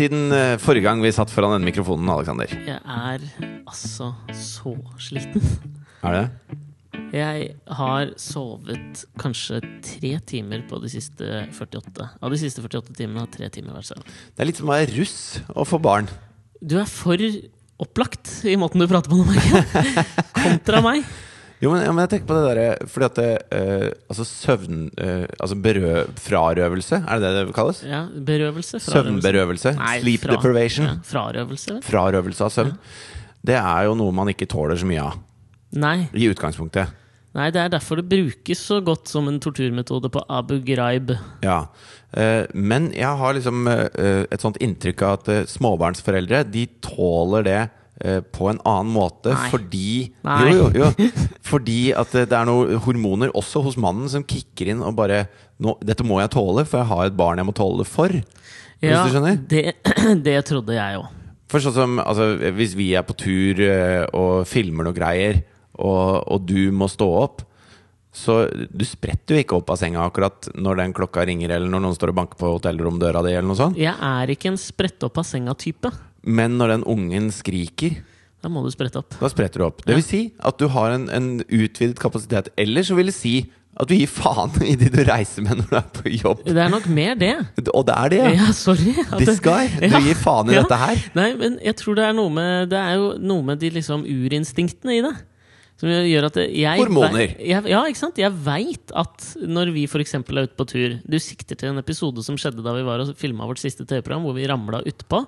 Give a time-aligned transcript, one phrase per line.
[0.00, 2.48] siden eh, forrige gang vi satt foran denne mikrofonen, Alexander?
[2.48, 3.24] Jeg er
[3.68, 5.44] altså så sliten.
[6.06, 6.58] Er det?
[7.10, 12.06] Jeg har sovet kanskje tre timer på de siste 48.
[12.22, 14.04] Av de siste 48 timene har tre timer vært søvn.
[14.06, 15.16] Det er litt som å være russ
[15.50, 16.08] og få barn.
[16.62, 17.18] Du er for
[17.80, 19.84] opplagt i måten du prater på nå, Marke.
[20.44, 21.04] Kontra meg.
[21.60, 24.86] Jo, men, ja, men jeg tenker på det derre Fordi at det, eh, Altså søvn
[24.96, 26.04] eh, Altså berø...
[26.16, 27.82] Frarøvelse, er det det det kalles?
[27.84, 28.80] Ja, berøvelse.
[28.80, 28.94] frarøvelse.
[28.94, 29.74] Søvnberøvelse.
[29.76, 30.86] Nei, Sleep fra- deprivation.
[30.88, 31.74] Ja, frarøvelse.
[31.74, 31.82] vel?
[31.84, 32.72] Frarøvelse av søvn.
[33.44, 35.18] Det er jo noe man ikke tåler så mye av.
[35.80, 36.08] Nei.
[36.16, 36.96] I utgangspunktet.
[37.36, 41.12] Nei, det er derfor det brukes så godt som en torturmetode på Abu Ghraib.
[41.46, 41.60] Ja.
[42.10, 47.44] Eh, men jeg har liksom eh, et sånt inntrykk av at eh, småbarnsforeldre De tåler
[47.46, 47.68] det eh,
[48.32, 49.48] på en annen måte Nei.
[49.52, 49.90] fordi
[50.24, 50.38] Nei.
[50.48, 51.08] Jo, jo, jo.
[51.50, 55.24] Fordi at det, er noen hormoner også hos mannen som kicker inn og bare
[55.60, 58.20] nå, 'Dette må jeg tåle, for jeg har et barn jeg må tåle det for'.
[58.80, 59.04] Ja,
[59.44, 59.74] det,
[60.24, 61.10] det trodde jeg òg.
[61.50, 65.42] For sånn som altså, Hvis vi er på tur eh, og filmer noe greier,
[65.80, 67.44] og, og du må stå opp
[68.12, 71.84] så du spretter jo ikke opp av senga akkurat når den klokka ringer, eller når
[71.84, 73.78] noen står og banker på hotellromdøra di, eller noe sånt.
[73.78, 75.92] Jeg er ikke en sprette opp av senga-type.
[76.26, 78.00] Men når den ungen skriker,
[78.42, 79.14] Da må du sprette opp.
[79.20, 79.82] da spretter du opp.
[79.86, 82.48] Det vil si at du har en, en utvidet kapasitet.
[82.56, 83.34] Eller så vil det si
[83.80, 86.40] at du gir faen i de du reiser med når du er på jobb.
[86.48, 87.34] Det er nok mer det.
[87.72, 88.30] Og det er det, ja!
[88.40, 88.94] Ja, sorry.
[89.20, 89.68] This guy.
[89.78, 90.64] Du Ja, gir faen i ja.
[90.64, 91.04] dette her.
[91.14, 94.02] Nei, men jeg tror det er noe med Det er jo noe med de liksom
[94.08, 95.14] urinstinktene i det.
[95.80, 97.32] Som gjør at jeg Hormoner.
[97.40, 98.18] Jeg, ja, ikke sant?
[98.20, 100.12] Jeg veit at når vi f.eks.
[100.18, 103.14] er ute på tur Du sikter til en episode som skjedde da vi var og
[103.16, 105.22] filma vårt siste TV-program, hvor vi ramla utpå.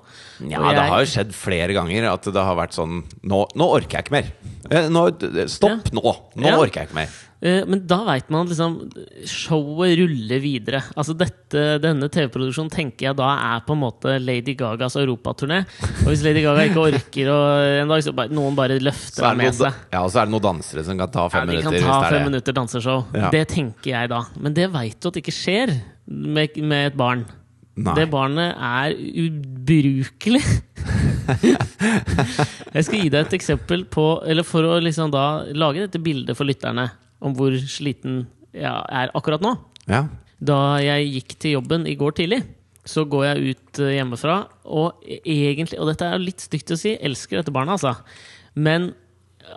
[0.44, 3.71] Ja, jeg, det har jo skjedd flere ganger at det har vært sånn Nå, nå
[3.78, 4.32] orker jeg ikke mer.
[4.69, 5.06] Eh, Nå,
[5.49, 6.04] stopp nå!
[6.37, 6.59] Nå Ja.
[6.60, 7.21] orker jeg ikke mer.
[7.42, 8.76] Eh, Men da veit man at liksom
[9.26, 10.78] showet ruller videre.
[10.94, 15.58] Altså dette, Denne TV-produksjonen tenker jeg da er på en måte Lady Gagas europaturné.
[16.04, 17.38] Og hvis Lady Gaga ikke orker å
[17.82, 19.82] en dag, så bare, noen bare løfter er henne med seg.
[19.91, 21.72] ja, og så er det noen dansere som kan ta fem Ja, fem de kan
[21.75, 21.91] minutter.
[21.91, 23.04] ta fem minutter danseshow.
[23.19, 23.31] Ja.
[23.34, 24.22] Det tenker jeg da.
[24.38, 25.75] Men det veit du at ikke skjer
[26.06, 27.26] med, med et barn.
[27.75, 27.94] Nei.
[27.97, 28.92] Det barnet er
[29.26, 30.42] ubrukelig.
[32.75, 35.22] jeg skal gi deg et eksempel på Eller for å liksom da
[35.56, 36.88] lage dette bildet for lytterne
[37.22, 39.55] om hvor sliten jeg er akkurat nå.
[39.88, 40.06] Ja.
[40.43, 42.43] Da jeg gikk til jobben i går tidlig,
[42.88, 46.72] så går jeg ut eh, hjemmefra, og e- egentlig Og dette er jo litt stygt
[46.75, 47.94] å si, elsker dette barnet, altså.
[48.59, 48.91] Men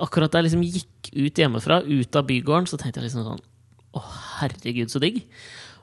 [0.01, 3.41] akkurat da jeg liksom gikk ut hjemmefra, ut av bygården, så tenkte jeg liksom sånn
[3.97, 4.03] Å,
[4.41, 5.23] herregud, så digg.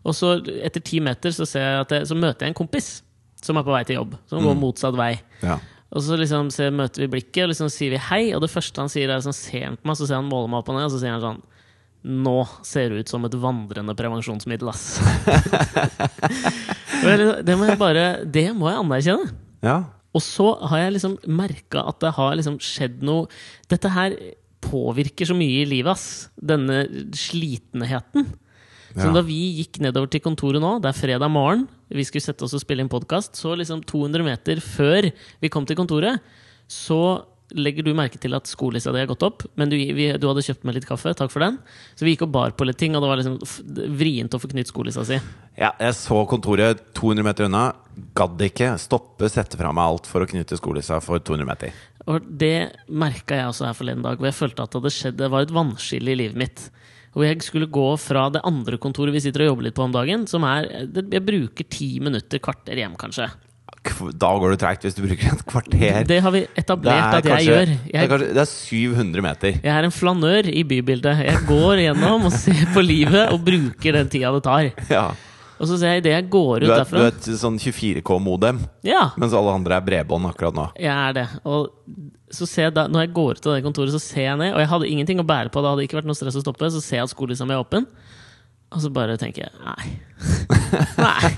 [0.07, 2.93] Og så, etter ti meter, så, ser jeg jeg, så møter jeg en kompis
[3.43, 4.17] som er på vei til jobb.
[4.31, 5.15] Som går motsatt vei.
[5.43, 5.59] ja.
[5.93, 8.23] Og så liksom ser, møter vi blikket, og liksom sier vi hei.
[8.33, 10.49] Og det første han sier, er sånn, ser han på meg, så ser han måler
[10.49, 11.43] meg opp og ned, og så sier han sånn
[12.05, 14.99] Nå ser ut som et vandrende prevensjonsmiddel, ass.
[17.47, 19.33] Det må jeg bare Det må jeg anerkjenne.
[19.65, 19.83] ja.
[20.13, 23.31] Og så har jeg liksom merka at det har liksom skjedd noe
[23.73, 24.13] Dette her
[24.61, 26.29] påvirker så mye i livet, ass.
[26.37, 26.83] Denne
[27.17, 28.27] slitenheten.
[28.93, 29.13] Så Ja.
[29.17, 32.53] da vi gikk nedover til kontoret nå, det er fredag morgen, vi skulle sette oss
[32.53, 35.09] og spille inn podkast, så liksom 200 meter før
[35.41, 36.21] vi kom til kontoret,
[36.69, 37.25] så
[37.59, 40.45] legger du merke til at skolissa di har gått opp, men du, vi, du hadde
[40.47, 41.59] kjøpt meg litt kaffe, takk for den.
[41.99, 43.39] Så vi gikk og bar på litt ting, og det var liksom
[43.99, 45.21] vrient å få knytt skolissa si.
[45.61, 45.73] ja.
[45.83, 47.65] Jeg så kontoret 200 meter unna.
[48.17, 51.75] Gadd ikke stoppe, sette fra meg alt for å knytte skolissa for 200 meter.
[52.11, 55.21] Og det merka jeg også her forleden dag, hvor jeg følte at det hadde skjedd
[55.21, 56.65] Det var et vannskille i livet mitt.
[57.13, 59.95] Hvor jeg skulle gå fra det andre kontoret vi sitter og jobber litt på om
[59.95, 63.29] dagen, som er Jeg bruker ti minutter, kvarter hjem, kanskje.
[63.83, 66.05] Da går det treigt hvis du bruker et kvarter.
[66.07, 67.67] Det har vi etablert at jeg kanskje- gjør.
[67.67, 69.57] det, er kanskje, det er 700 meter.
[69.59, 71.25] jeg er en flanør i bybildet.
[71.27, 74.71] Jeg går gjennom og ser på livet og bruker den tida det tar.
[74.89, 75.09] Ja.
[75.63, 78.63] Og så ser jeg idet jeg går Du ut derfra du er et sånn 24K-modem,
[78.87, 80.65] Ja, mens alle andre er bredbånd akkurat nå.
[80.79, 81.27] jeg er det.
[81.45, 81.69] Og
[82.33, 84.55] så ser jeg da, når jeg går ut av det kontoret, så ser jeg ned,
[84.55, 86.71] og jeg hadde ingenting å bære på, det hadde ikke vært noe stress å stoppe,
[86.73, 87.87] så ser jeg at skolelista mi er åpen.
[88.73, 89.91] Og så bare tenker jeg nei.
[91.03, 91.31] Nei.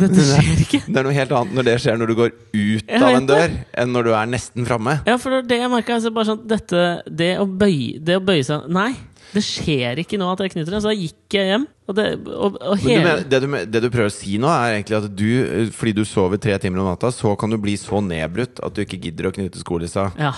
[0.00, 0.80] Dette skjer ikke.
[0.86, 3.56] Det er noe helt annet når det skjer når du går ut av en dør,
[3.80, 4.98] enn når du er nesten framme.
[5.08, 5.96] Ja, for det var det jeg merka.
[5.98, 8.90] Altså bare sånn, dette, det, å bøye, det å bøye seg Nei,
[9.34, 10.82] det skjer ikke nå at jeg knytter den.
[10.84, 11.68] Så da gikk jeg hjem.
[11.88, 12.98] Og, det, og, og hele...
[12.98, 15.28] du mener, det, du, det du prøver å si nå, er egentlig at du,
[15.76, 18.84] fordi du sover tre timer om natta, så kan du bli så nedbrutt at du
[18.84, 20.10] ikke gidder å knytte skolissa.
[20.20, 20.34] Ja.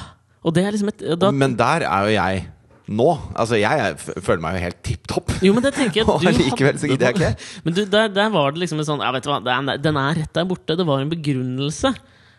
[0.47, 2.44] Og det er liksom et da, Men der er jo jeg
[2.88, 3.06] nå.
[3.35, 5.33] Altså, jeg er, føler meg jo helt tipp topp.
[5.43, 7.49] Jo, men det tenker jeg Og du allikevel så gidder jeg ikke.
[7.67, 9.81] Men du, der, der var det liksom en sånn Ja, vet du hva, den er,
[9.83, 10.77] den rett der borte.
[10.79, 11.93] Det var en begrunnelse.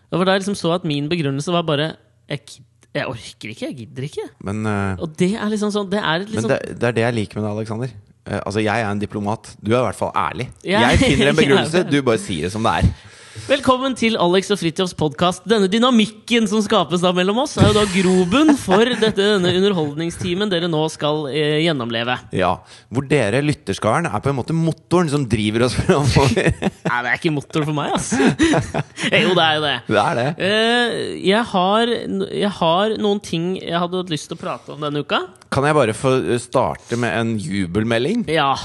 [0.07, 1.89] Det var da jeg liksom så at min begrunnelse var bare
[2.31, 2.61] Jeg,
[2.95, 4.27] jeg orker ikke, jeg gidder ikke.
[4.47, 7.05] Men, uh, Og det er liksom sånn Det er liksom, men det, det er det
[7.07, 7.91] jeg liker med deg, Alexander.
[8.27, 9.51] Uh, Altså, jeg er en diplomat.
[9.59, 10.47] Du er i hvert fall ærlig.
[10.63, 12.89] Jeg- Jeg finner en begrunnelse, du bare sier det som det er.
[13.45, 15.43] Velkommen til Alex og Fridtjofs podkast.
[15.47, 20.49] Denne dynamikken som skapes da mellom oss, er jo da grobunn for dette, denne underholdningstimen
[20.49, 22.15] dere nå skal eh, gjennomleve.
[22.35, 22.55] Ja,
[22.89, 26.33] Hvor dere, lytterskaren, er på en måte motoren som driver oss framover.
[26.89, 27.93] Nei, det er ikke motor for meg.
[29.11, 29.75] Eh, jo, det er jo det.
[29.91, 30.27] det er det.
[30.47, 30.95] Eh,
[31.27, 31.93] jeg, har,
[32.41, 35.21] jeg har noen ting jeg hadde hatt lyst til å prate om denne uka.
[35.53, 38.25] Kan jeg bare få eh, starte med en jubelmelding?
[38.33, 38.55] Ja.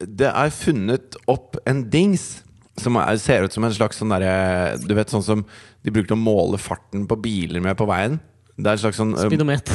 [0.00, 2.41] Det er funnet opp en dings
[2.80, 5.42] som er, ser ut som en slags sånn derre Du vet sånn som
[5.82, 8.20] de bruker til å måle farten på biler med på veien?
[8.56, 9.74] Det er en slags sånn um, Speedometer.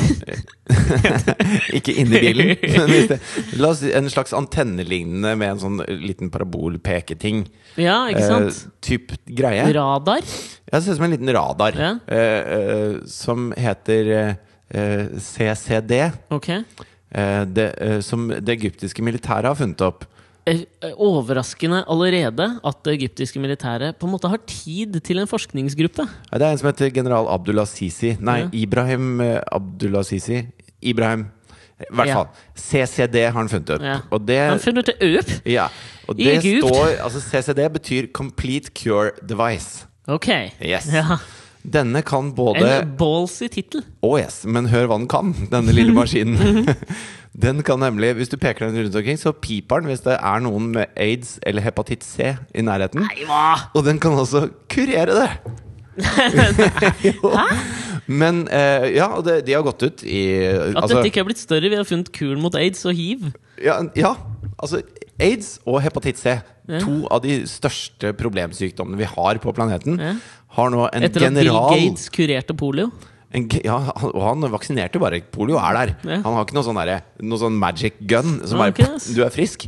[1.77, 3.17] Ikke inni bilen, men det,
[3.59, 7.41] la oss si en slags antennelignende med en sånn liten parabolpeketing.
[7.81, 8.51] Ja, ikke sant?
[8.53, 9.65] Eh, typ greie.
[9.75, 10.21] Radar.
[10.67, 11.91] Ja, det ser ut som en liten radar Ja.
[12.05, 14.13] eh, eh, som heter
[14.69, 15.99] eh, CCD.
[16.37, 16.49] Ok.
[16.53, 20.05] Eh, det, eh, som det egyptiske militæret har funnet opp.
[20.47, 25.27] Eh, eh, Overraskende allerede at det egyptiske militæret på en måte har tid til en
[25.27, 26.05] forskningsgruppe.
[26.31, 28.15] Ja, Det er en som heter general Abdullah Sisi.
[28.19, 28.49] Nei, Ja.
[28.53, 30.45] Ibrahim eh, Abdullah Sisi.
[30.81, 31.27] Ibrahim.
[31.79, 32.13] I hvert Ja.
[32.15, 32.27] fall.
[32.55, 33.81] CCD har han funnet opp.
[33.81, 33.99] Ja.
[34.09, 35.41] Og det, Han funnet det opp.
[35.45, 35.67] ja,
[36.07, 36.65] og I det Egypt.
[36.65, 39.85] står Altså, CCD betyr Complete Cure Device.
[40.07, 40.27] Ok.
[40.63, 40.87] Yes.
[40.93, 41.17] Ja.
[41.67, 43.83] Denne kan både En ballsy tittel.
[44.05, 46.69] Å yes, men hør hva den kan, denne lille maskinen.
[47.47, 50.43] den kan nemlig, Hvis du peker den rundt omkring, så piper den hvis det er
[50.45, 53.03] noen med aids eller hepatitt C i nærheten.
[53.03, 53.71] Nei, hva?
[53.75, 55.29] Og den kan også kurere det!
[57.37, 57.47] Hæ?
[58.07, 61.41] Men eh, ja, det, de har gått ut i At altså, dette ikke har blitt
[61.41, 61.67] større.
[61.67, 63.31] Vi har funnet kuren mot aids og hiv.
[63.59, 64.13] ja, ja,
[64.61, 64.79] altså
[65.19, 66.37] aids og hepatitt C,
[66.67, 66.81] Ja.
[66.83, 70.15] to av de største problemsykdommene vi har på planeten, Ja.
[70.57, 72.91] har nå en Etter at Bill Gates kurerte polio.
[73.31, 75.19] En, ja, han, og han vaksinerte bare.
[75.31, 75.95] Polio er der.
[76.03, 76.21] Ja.
[76.23, 79.09] Han har ikke noe sånn, der, noe sånn magic gun som bare ass.
[79.15, 79.67] Du er frisk.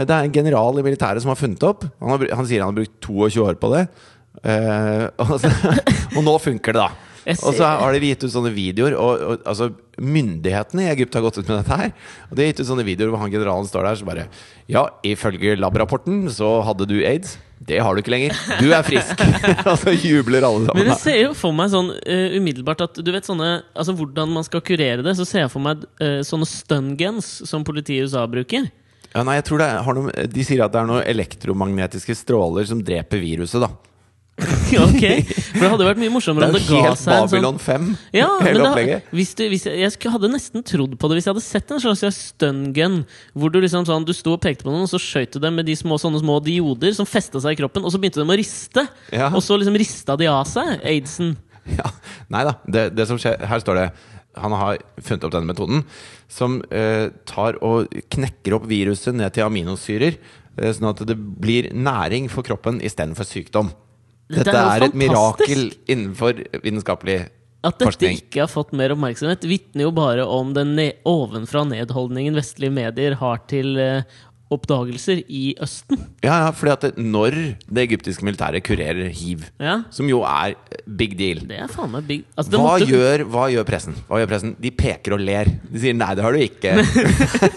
[0.00, 1.84] Det er en general i militæret som har funnet opp.
[2.00, 3.84] Han, har, han sier han har brukt 22 år på det.
[4.40, 5.50] Uh, og, så,
[6.16, 7.09] og nå funker det, da.
[7.28, 8.96] Og så har de gitt ut sånne videoer.
[8.96, 9.70] Og, og altså
[10.00, 11.92] Myndighetene i Egypt har gått ut med dette her.
[12.30, 14.26] Og de har gitt ut sånne videoer hvor han generalen står der så bare
[14.70, 17.36] Ja, ifølge labrapporten så hadde du aids.
[17.60, 18.36] Det har du ikke lenger.
[18.62, 19.20] Du er frisk!
[19.68, 20.80] og så jubler alle sammen.
[20.80, 24.32] Men jeg ser jo for meg sånn uh, umiddelbart at du vet sånne Altså hvordan
[24.32, 28.00] man skal kurere det, så ser jeg for meg uh, sånne stun guns som politiet
[28.00, 28.70] i USA bruker.
[29.10, 32.68] Ja, nei, jeg tror det har noe, De sier at det er noen elektromagnetiske stråler
[32.70, 33.60] som dreper viruset.
[33.60, 33.89] da
[34.86, 37.28] ok, For det hadde vært mye morsommere om Det det er ga helt seg en
[37.28, 37.88] sånn Babylon 5,
[38.20, 39.10] Ja, men hele da, opplegget.
[39.18, 41.82] hvis du, hvis jeg, jeg hadde nesten trodd på det hvis jeg hadde sett en
[41.82, 43.00] slags stun gun.
[43.34, 45.58] Hvor du liksom sånn, du sto og pekte på noen, og så skjøt du dem
[45.60, 48.26] med de små, sånne små dioder som festa seg i kroppen, og så begynte de
[48.28, 48.86] å riste.
[49.12, 49.28] Ja.
[49.34, 51.36] Og så liksom rista de av seg aidsen.
[51.70, 51.86] Ja,
[52.32, 52.54] Nei da.
[52.64, 53.82] Det, det som skjer Her står det
[54.40, 55.82] han har funnet opp denne metoden
[56.30, 60.16] som eh, tar og knekker opp viruset ned til aminosyrer,
[60.56, 63.72] eh, sånn at det blir næring for kroppen istedenfor sykdom.
[64.30, 67.18] Dette Dette, er er, et mirakel innenfor vitenskapelig
[67.66, 68.20] At dette forskning.
[68.22, 73.18] ikke har fått mer oppmerksomhet, vitner jo bare om den ne ovenfra nedholdningen vestlige medier
[73.20, 74.20] har til eh,
[74.50, 76.00] oppdagelser i Østen.
[76.24, 77.36] Ja, ja, fordi at det, når
[77.70, 82.06] det egyptiske militæret kurerer hiv, Ja, som jo er big deal det er faen meg
[82.08, 83.94] big altså, hva, måtte- gjør, hva gjør pressen?
[84.08, 84.56] Hva gjør pressen?
[84.60, 85.50] De peker og ler.
[85.70, 86.74] De sier 'nei, det har du ikke'.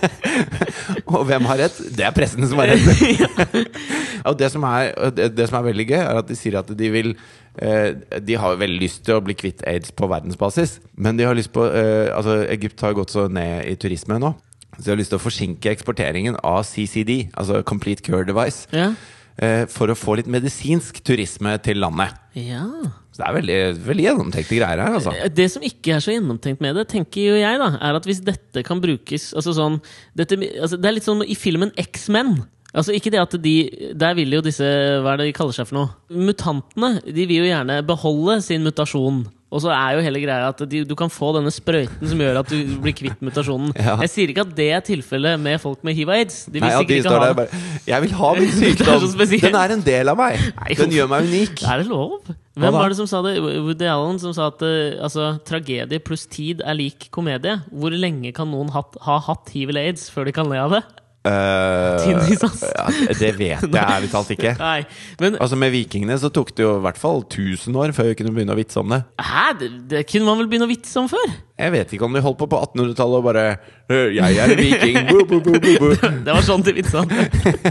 [1.14, 1.78] og hvem har rett?
[1.98, 2.86] Det er pressen som har rett.
[4.28, 6.70] og det som, er, det, det som er veldig gøy, er at de sier at
[6.78, 7.14] de vil
[7.58, 11.38] eh, De har veldig lyst til å bli kvitt aids på verdensbasis, men de har
[11.38, 14.34] lyst på eh, Altså, Egypt har gått så ned i turisme nå.
[14.78, 18.94] Så de har lyst til å forsinke eksporteringen av CCD, altså Complete Cure Device, Ja.
[19.38, 22.14] eh, for å få litt medisinsk turisme til landet.
[22.36, 22.66] ja.
[23.14, 25.12] Så det er veldig, veldig gjennomtenkte greier her, altså.
[25.36, 28.24] Det som ikke er så gjennomtenkt med det, tenker jo jeg, da, er at hvis
[28.26, 29.76] dette kan brukes altså sånn,
[30.18, 32.40] dette, altså Det er litt sånn i filmen X-Men.
[32.74, 35.68] Altså ikke det at de Der vil jo disse Hva er det de kaller seg
[35.70, 35.90] for noe?
[36.10, 37.04] Mutantene.
[37.06, 39.28] De vil jo gjerne beholde sin mutasjon.
[39.54, 42.40] Og så er jo hele greia at de, du kan få denne sprøyten som gjør
[42.42, 43.74] at du blir kvitt mutasjonen.
[43.78, 44.00] Ja.
[44.02, 46.40] Jeg sier ikke at det er tilfellet med folk med hiv og aids.
[46.48, 49.06] De vil Nei, at de ikke ha der bare Jeg vil ha min sykdom!
[49.14, 49.36] er!
[49.46, 50.42] Den er en del av meg!
[50.58, 51.64] Nei, Den gjør meg unik!
[51.70, 52.34] Er det lov?
[52.54, 53.38] Hvem var det som sa det?
[53.42, 57.60] Woody Allen som sa at eh, altså, tragedie pluss tid er lik komedie.
[57.74, 60.78] Hvor lenge kan noen hatt, ha hatt hiv eller aids før de kan le av
[60.78, 60.84] det?
[61.30, 62.64] Ass.
[62.68, 62.86] ja,
[63.20, 64.56] det vet jeg ærlig talt ikke.
[64.60, 64.82] Nei,
[65.24, 68.18] men Altså Med vikingene så tok det jo i hvert fall 1000 år før vi
[68.20, 69.04] kunne begynne å vitse om det.
[69.24, 69.46] hæ?
[69.60, 71.32] Det, det kunne man vel begynne å vitse om før?
[71.64, 73.44] Jeg vet ikke om de holdt på på 1800-tallet og bare
[73.90, 75.08] «Øh, 'Jeg er viking'.
[75.14, 75.90] Bu, bu, bu.
[76.26, 77.28] Det var sånn til vitsene.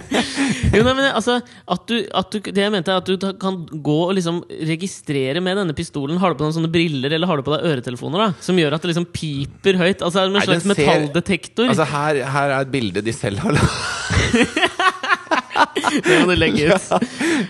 [0.77, 3.61] jo, nei, men altså, at du, at du, det jeg mente, er at du kan
[3.85, 6.21] gå og liksom registrere med denne pistolen.
[6.23, 8.77] Har du på noen sånne briller eller har du på deg øretelefoner da som gjør
[8.79, 10.01] at det liksom piper høyt?
[10.05, 11.69] Altså en slags nei, ser- metalldetektor?
[11.73, 15.12] Altså, her, her er et bilde de selv har laget.
[16.07, 16.91] det må du legge ut.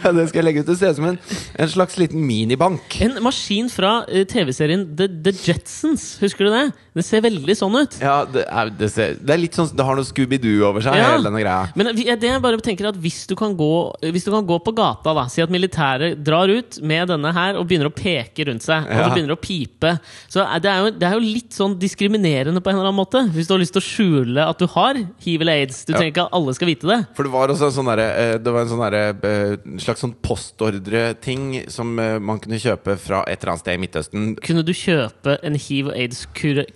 [0.02, 0.68] Ja, det skal jeg legge ut.
[0.68, 1.18] Det ser ut som en,
[1.62, 2.99] en slags liten minibank.
[3.04, 6.06] En maskin fra eh, TV-serien The, The Jetsons.
[6.23, 6.64] Husker du det?
[6.94, 7.94] Den ser veldig sånn ut.
[8.02, 10.94] Ja, det er, det ser, det er litt sånn Det har noe Scooby-Doo over seg,
[11.00, 11.12] Ja.
[11.14, 11.72] hele denne greia.
[11.75, 13.70] Men det jeg bare tenker at hvis du kan gå
[14.12, 17.56] Hvis du kan gå på gata, da si at militæret drar ut med denne her
[17.56, 19.08] og begynner å peke rundt seg, og Ja.
[19.08, 19.94] så begynner å pipe
[20.28, 23.25] Så det, er jo, det er jo litt sånn diskriminerende på en eller annen måte.
[23.32, 24.94] Hvis du har lyst til å skjule at du har
[25.25, 25.84] hiv eller aids.
[25.87, 25.99] Du Ja.
[25.99, 27.06] trenger ikke at alle skal vite det.
[27.16, 30.00] For det var også en sånn der, eh, Det var en sånn der, eh, slags
[30.02, 34.37] sånn postordreting som eh, man kunne kjøpe fra et eller annet sted i Midtøsten.
[34.42, 35.94] Kunne du kjøpe en hiv og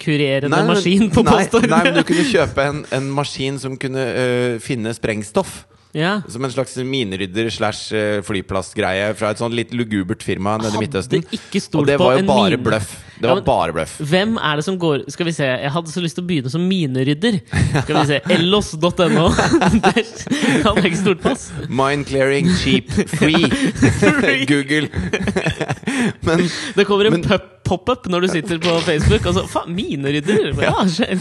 [0.06, 1.70] aids-kurerende Nei, men- maskin på postordre?
[1.70, 5.64] Nei, men du kunne kjøpe en, en maskin som kunne eh, finne sprengstoff.
[5.96, 6.20] ja.
[6.28, 10.82] Som en slags minerydder slash eh, flyplassgreie fra et sånn litt lugubert firma nede i
[10.84, 11.24] Midtøsten.
[11.74, 12.90] Og det var jo bare bløff.
[13.16, 13.94] Det Ja, men- bare bløff.
[14.04, 16.50] Hvem er det som går Skal vi se, jeg hadde så lyst til å begynne
[16.52, 17.38] som minerydder.
[17.80, 19.30] Skal vi se, ellos.no.
[19.96, 21.32] Det kan jeg ikke stort på.
[21.72, 23.48] Mind clearing, cheap, free.
[24.52, 24.90] Google.
[26.28, 26.44] Men
[26.76, 30.52] Det kommer en Men- pop- pop-up når du sitter på Facebook, og så faen, minerydder!
[30.66, 30.74] Ja,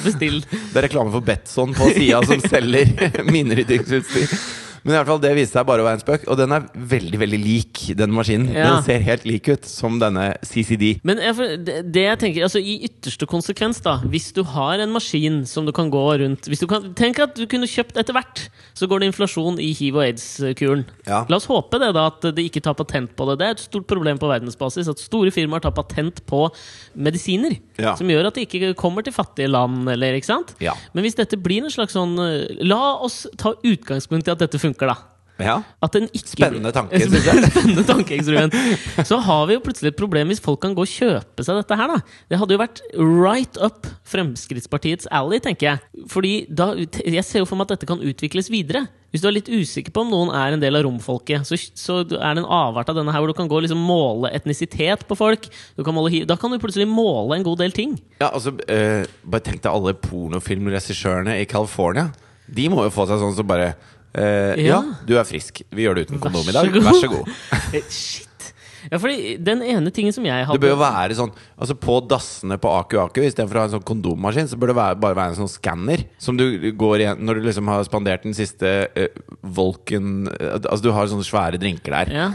[0.03, 0.41] bestill.
[0.49, 2.93] det er reklame for Betson på sida som selger
[3.33, 4.37] mineryddingsutstyr.
[4.85, 6.67] Men i hvert fall, det viste seg bare å være en spøk, og den er
[6.93, 8.51] veldig veldig lik den maskinen.
[8.53, 8.67] Ja.
[8.75, 10.99] Den ser helt lik ut som denne CCD.
[11.07, 15.41] Men jeg, det, jeg tenker, altså i ytterste konsekvens, da Hvis du har en maskin
[15.49, 18.43] som du kan gå rundt hvis du kan, Tenk at du kunne kjøpt etter hvert,
[18.77, 20.85] så går det inflasjon i hiv- og aids-kuren.
[21.07, 21.23] Ja.
[21.31, 23.39] La oss håpe det da at de ikke tar patent på det.
[23.41, 26.45] Det er et stort problem på verdensbasis at store firmaer tar patent på
[26.93, 27.57] medisiner.
[27.81, 27.95] Ja.
[27.97, 30.53] Som gjør at de ikke kommer til fattige land, eller ikke sant?
[30.61, 34.59] Men hvis dette blir en slags sånn eh, La oss ta utgangspunkt i at dette
[34.61, 34.98] funker, da.
[35.41, 35.58] Ja.
[35.84, 37.10] Ikke Spennende tanke, jeg.
[37.51, 38.55] Spennende tankeeksperiment.
[39.08, 41.77] Så har vi jo plutselig et problem hvis folk kan gå og kjøpe seg dette
[41.79, 41.98] her, da.
[42.32, 46.05] Det hadde jo vært right up Fremskrittspartiets alley, tenker jeg.
[46.12, 48.86] Fordi da, jeg ser jo for meg at dette kan utvikles videre.
[49.12, 52.01] Hvis du er litt usikker på om noen er en del av romfolket, så, så
[52.03, 55.05] er det en avart av denne her hvor du kan gå og liksom måle etnisitet
[55.08, 55.48] på folk.
[55.79, 57.98] Kan måle, da kan du plutselig måle en god del ting.
[58.22, 62.10] Ja, altså eh, Bare tenk deg alle pornofilmregissørene i California.
[62.46, 63.74] De må jo få seg sånn som bare
[64.15, 64.77] eh, ja.
[64.77, 64.79] Ja.
[65.07, 65.62] du er frisk.
[65.72, 66.72] Vi gjør det uten kondom i dag.
[66.72, 67.29] Vær så god.
[67.75, 68.31] Eh, Shit!
[68.86, 71.95] Ja, fordi den ene tingen som jeg hadde Det bør jo være sånn Altså På
[72.05, 75.17] dassene på Aku Aku istedenfor å ha en sånn kondommaskin, så bør det være, bare
[75.17, 76.43] være en sånn skanner som du
[76.77, 79.07] går igjen når du liksom har spandert den siste uh,
[79.57, 80.27] Volken
[80.60, 82.13] Altså du har sånne svære drinker der.
[82.13, 82.27] ja.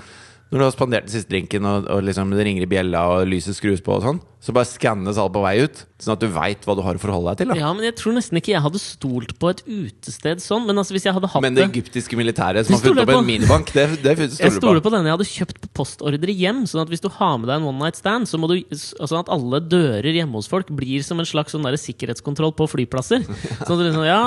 [0.51, 3.29] Når du har spandert den siste drinken, og, og liksom det ringer i bjella, og
[3.31, 5.85] lyset skrus på, og sånn, så bare skannes alt på vei ut.
[6.00, 7.52] Sånn at du veit hva du har å forholde deg til.
[7.52, 10.66] da Ja, men jeg tror nesten ikke jeg hadde stolt på et utested sånn.
[10.69, 13.21] Men altså, hvis jeg hadde hatt Men det egyptiske militæret som har funnet opp jeg
[13.21, 14.88] en minibank, det, det Jeg stoler du stoler på.
[14.88, 16.64] på denne jeg hadde kjøpt på postordre hjem.
[16.71, 19.21] Sånn at hvis du har med deg en one night stand, så må du Sånn
[19.21, 23.25] at alle dører hjemme hos folk blir som en slags sånn sikkerhetskontroll på flyplasser.
[23.25, 24.21] Sånn at du sånn, ja,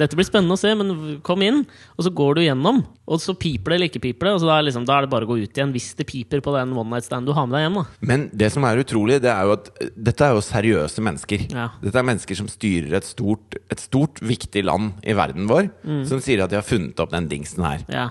[0.00, 1.62] dette blir spennende å se, men kom inn.
[1.98, 4.34] Og så går du gjennom, og så piper det eller ikke piper det.
[4.36, 6.06] Og så da er, liksom, da er det bare å gå ut igjen hvis det
[6.08, 7.80] piper på den one night stand du har med deg hjem.
[7.80, 11.03] da Men det som er utrolig, det er jo at eh, dette er jo seriøse
[11.04, 11.44] mennesker.
[11.52, 11.68] Ja.
[11.82, 16.02] Dette er mennesker som styrer et stort, et stort viktig land i verden vår, Mm.
[16.08, 17.84] som sier at de har funnet opp den dingsen her.
[17.88, 18.08] Ja.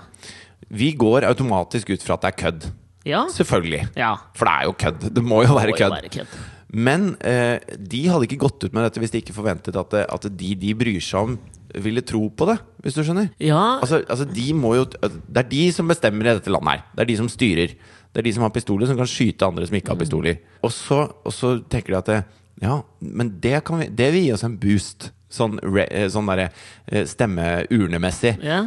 [0.70, 2.70] Vi går automatisk ut fra at det er kødd.
[3.04, 3.26] Ja.
[3.28, 3.88] Selvfølgelig.
[4.00, 4.14] ja.
[4.34, 5.08] For det er jo kødd.
[5.14, 6.10] Det må jo være kødd.
[6.10, 6.26] kødd.
[6.74, 10.06] Men eh, de hadde ikke gått ut med dette hvis de ikke forventet at, det,
[10.10, 11.36] at de de bryr seg om,
[11.84, 12.56] ville tro på det.
[12.82, 13.28] Hvis du skjønner?
[13.42, 16.82] Ja, Altså, altså de må jo Det er de som bestemmer i dette landet her.
[16.94, 17.76] Det er de som styrer.
[18.14, 20.36] Det er de som har pistoler, som kan skyte andre som ikke har pistoler.
[20.62, 22.18] Og så, og så tenker de at det,
[22.62, 25.10] Ja, men det, kan vi, det vil gi oss en boost.
[25.34, 26.50] Sånn, eh, sånn derre
[26.86, 28.38] eh, stemmeurnemessig.
[28.44, 28.64] ja.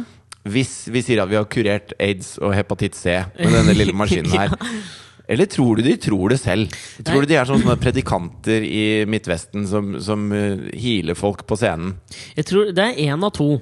[0.48, 4.30] Hvis vi sier at vi har kurert aids og hepatitt C med denne lille maskinen
[4.32, 4.54] her.
[5.28, 6.72] Eller tror du de tror det selv?
[7.02, 7.26] Tror Nei.
[7.26, 11.98] du de er sånne predikanter i Midtvesten som, som healer folk på scenen?
[12.38, 13.58] Jeg tror det er én av to.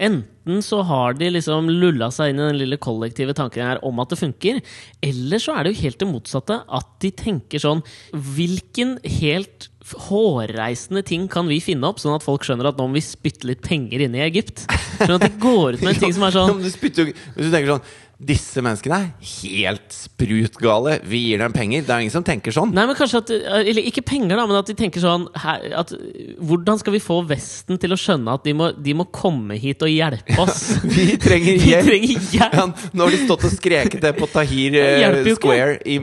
[0.00, 4.02] Enten så har de liksom lulla seg inn i den lille kollektive tanken her om
[4.02, 4.60] at det funker,
[5.06, 6.60] eller så er det jo helt det motsatte.
[6.66, 9.70] At de tenker sånn Hvilken helt
[10.08, 13.48] hårreisende ting kan vi finne opp, sånn at folk skjønner at nå må vi spytte
[13.48, 14.66] litt penger inn i Egypt?
[15.00, 17.46] Sånn at de går ut med en ting som er sånn men du spytter Hvis
[17.46, 17.84] du tenker sånn
[18.20, 19.06] Disse menneskene er
[19.40, 20.98] helt sprutgale.
[21.08, 21.86] Vi gir dem penger.
[21.86, 22.74] Det er ingen som tenker sånn.
[22.76, 23.30] Nei, men kanskje at
[23.64, 25.94] Eller ikke penger, da, men at de tenker sånn her, at,
[26.36, 29.80] Hvordan skal vi få Vesten til å skjønne at de må, de må komme hit
[29.86, 30.60] og hjelpe oss?
[30.84, 31.88] Vi trenger Vi hjelp.
[31.88, 32.54] trenger hjelp!
[32.60, 35.32] Ja, nå har de stått og skreket det på Tahir eh.
[35.40, 35.96] Square i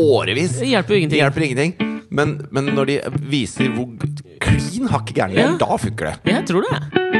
[0.00, 0.56] årevis.
[0.62, 1.16] Det hjelper jo ingenting.
[1.18, 1.76] Det hjelper ingenting.
[2.08, 2.98] Men, men når de
[3.28, 3.92] viser hvor
[4.40, 5.56] klin hakket gæren de er, Ja.
[5.60, 6.32] da funker det.
[6.32, 7.17] Jeg tror det.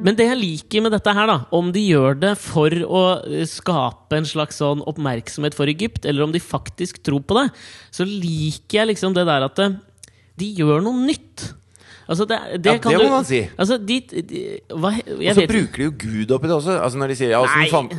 [0.00, 3.44] Men det jeg liker med dette her, da, om de gjør det for å eh,
[3.48, 7.50] skape en slags sånn oppmerksomhet for Egypt, eller om de faktisk tror på det,
[7.92, 9.76] så liker jeg liksom det der at eh,
[10.40, 11.50] de gjør noe nytt.
[12.10, 13.38] Altså det, det, Ja, kan det du, må man si.
[13.54, 14.40] Altså, de, de
[14.74, 16.74] hva, Og så bruker de jo Gud oppi det også.
[16.82, 17.94] Altså når de sier ja, åssen fant,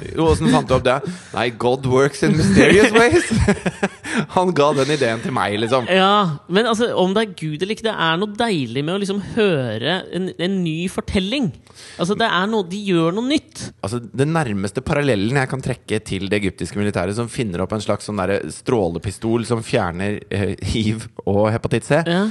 [0.51, 0.97] fant du opp det?
[1.31, 3.31] Nei, God works in mysterious ways.
[4.35, 5.87] Han ga den ideen til meg, liksom.
[5.87, 9.01] Ja, men altså, om det er Gud eller ikke, det er noe deilig med å
[9.01, 11.51] liksom høre en, en ny fortelling.
[11.95, 13.69] Altså, det er noe, De gjør noe nytt.
[13.79, 17.83] Altså, Den nærmeste parallellen jeg kan trekke til det egyptiske militæret, som finner opp en
[17.83, 18.19] slags sånn
[18.51, 22.25] strålepistol som fjerner eh, hiv og hepatitt C, Ja.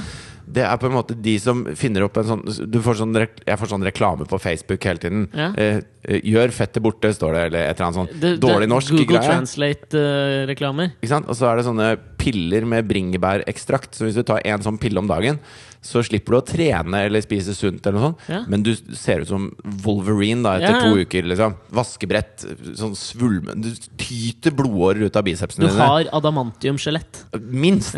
[0.53, 3.57] Det er på en måte de som finner opp en sånn, du får sånn Jeg
[3.59, 5.27] får sånn reklame på Facebook hele tiden.
[5.33, 5.51] Ja.
[5.55, 8.13] Eh, eh, 'Gjør fettet borte', står det, eller et eller annet sånt.
[8.19, 9.19] Det- det- Dårlig norsk Google.
[9.19, 10.91] Translate-reklamer.
[11.07, 11.27] Sant?
[11.29, 13.93] Og så er det sånne piller med bringebærekstrakt.
[13.95, 15.39] Så hvis du tar en sånn pille om dagen,
[15.81, 18.29] så slipper du å trene eller spise sunt, eller noe sånt.
[18.29, 18.43] Ja.
[18.47, 20.93] Men du ser ut som Wolverine da, etter Ja, ja.
[20.93, 21.23] to uker.
[21.23, 22.45] liksom Vaskebrett,
[22.77, 27.25] sånn svulme Du tyter blodårer ut av bicepsene Du har adamantium-skjelett.
[27.49, 27.95] Minst!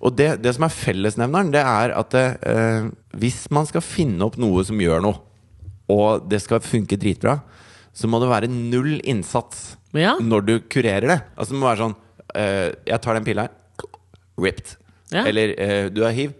[0.00, 2.88] Og det, det som er fellesnevneren, det er at eh,
[3.20, 5.20] hvis man skal finne opp noe som gjør noe,
[5.90, 7.40] og det skal funke dritbra,
[7.92, 10.14] så må det være null innsats ja.
[10.22, 11.18] når du kurerer det.
[11.34, 11.96] Altså Det må være sånn
[12.38, 13.56] eh, Jeg tar den pilla her.
[14.40, 14.76] Ripped.
[15.10, 15.24] Ja.
[15.26, 16.36] Eller eh, du har hiv.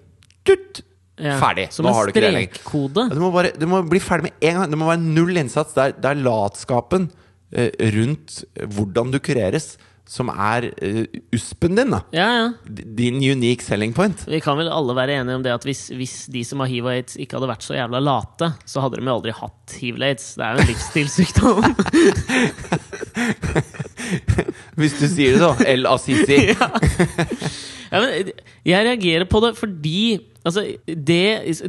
[0.46, 0.84] Tutt!
[1.20, 1.36] ja.
[1.40, 1.68] Ferdig.
[1.74, 3.10] Som Nå har du ikke det lenger.
[3.12, 4.72] Du må, bare, du må bli ferdig med en gang.
[4.72, 5.74] Det må være null innsats.
[5.76, 7.08] Det er, det er latskapen
[7.52, 8.40] eh, rundt
[8.76, 9.74] hvordan du kureres,
[10.10, 11.04] som er eh,
[11.36, 11.90] uspen din.
[11.94, 12.46] da Ja, ja.
[12.66, 14.24] Din unique selling point.
[14.26, 16.84] Vi kan vel alle være enige om det at hvis, hvis de som har hiv
[16.88, 19.94] og aids, ikke hadde vært så jævla late, så hadde de jo aldri hatt hiv
[20.00, 20.26] og aids.
[20.34, 21.58] Det er jo en livsstilssykdom.
[24.80, 25.52] Hvis du sier det, så.
[25.68, 26.38] El Assisi.
[27.90, 28.30] Ja, men
[28.66, 31.18] jeg reagerer på det fordi altså, det,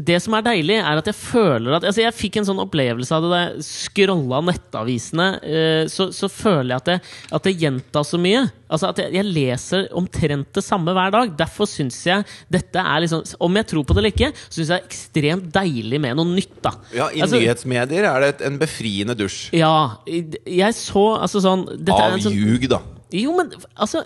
[0.05, 3.12] det som er deilig, er at jeg føler at altså, Jeg fikk en sånn opplevelse
[3.15, 5.27] av det da jeg scrolla nettavisene.
[5.43, 6.97] eh, så, så føler jeg at det,
[7.38, 8.45] at det gjentas så mye.
[8.71, 11.34] Altså At jeg, jeg leser omtrent det samme hver dag.
[11.39, 14.69] Derfor syns jeg dette er liksom Om jeg tror på det eller ikke, syns jeg
[14.71, 16.55] det er ekstremt deilig med noe nytt.
[16.63, 19.49] da Ja, I Altså, nyhetsmedier er det et- en befriende dusj.
[19.53, 22.79] Ja, jeg så altså sånn Av en sånn, ljug, da.
[23.12, 24.04] Jo, men altså,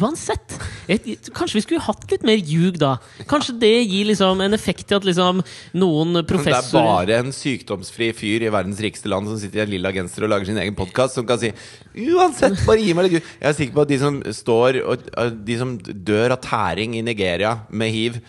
[0.00, 0.56] uansett
[0.90, 2.96] jeg, Kanskje vi skulle hatt litt mer ljug, da?
[3.30, 5.42] Kanskje det gir liksom en effekt til at liksom
[5.78, 9.64] noen professorer det er bare en sykdomsfri fyr i verdens rikeste land som sitter i
[9.66, 11.52] en lilla genser og lager sin egen podkast, som kan si
[11.92, 13.32] Uansett, bare gi meg litt ljug.
[13.36, 15.10] Jeg er sikker på at de som står og
[15.46, 18.22] De som dør av tæring i Nigeria med hiv,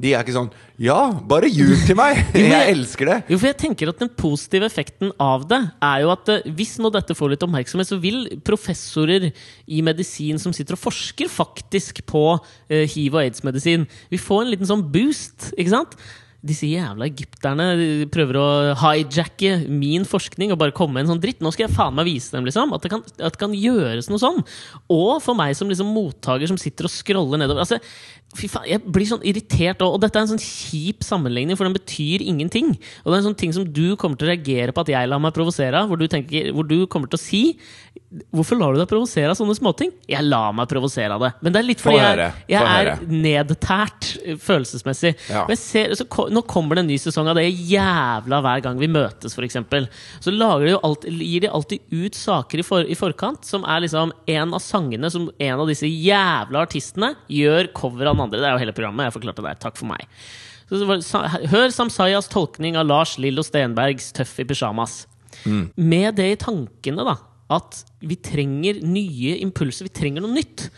[0.00, 2.22] de er ikke sånn Ja, bare ljug til meg!
[2.38, 3.18] Jeg elsker det!
[3.32, 6.78] Jo, for jeg tenker at Den positive effekten av det er jo at eh, hvis
[6.80, 12.02] nå dette får litt oppmerksomhet, så vil professorer i medisin som sitter og forsker faktisk
[12.08, 12.24] på
[12.70, 15.52] eh, hiv- og aids-medisin, vi får en liten sånn boost.
[15.56, 15.96] ikke sant?
[16.40, 17.66] Disse jævla egypterne
[18.12, 18.46] prøver å
[18.80, 21.42] hijacke min forskning og bare komme med en sånn dritt.
[21.44, 24.08] Nå skal jeg faen meg vise dem liksom at det kan, at det kan gjøres
[24.08, 24.40] noe sånn.
[24.88, 27.66] Og for meg som liksom mottaker som sitter og scroller nedover.
[27.66, 27.80] Altså,
[28.38, 31.74] Fy faen, Jeg blir sånn irritert, og, dette er en sånn kjip sammenligning, for den
[31.74, 32.76] betyr ingenting.
[33.02, 35.08] Og det er en sånn ting som du kommer til å reagere på at jeg
[35.10, 37.42] lar meg provosere av, hvor, du tenker- hvor du kommer til å si
[38.34, 39.92] Hvorfor lar du deg provosere av sånne småting?
[40.10, 41.28] Jeg lar meg provosere av det.
[41.42, 45.12] Men det er litt fordi jeg, jeg er nedtært eh, følelsesmessig.
[45.30, 45.44] Ja.
[45.44, 48.78] Og jeg ser, så nå kommer det en ny sesong av det jævla hver gang
[48.80, 49.58] vi møtes, f.eks.
[50.22, 54.14] Så de alltid, gir de alltid ut saker i, for, i forkant som er liksom
[54.30, 58.40] en av sangene som en av disse jævla artistene gjør cover av den andre.
[58.40, 59.08] Det er jo hele programmet.
[59.08, 59.56] Jeg forklarte det.
[59.62, 60.06] Takk for meg.
[60.70, 65.02] Så hør Samsayas tolkning av Lars Lillo Stenbergs 'Tøff i pysjamas'.
[65.74, 67.16] Med det i tankene, da,
[67.50, 69.88] at vi trenger nye impulser.
[69.88, 70.68] Vi trenger noe nytt.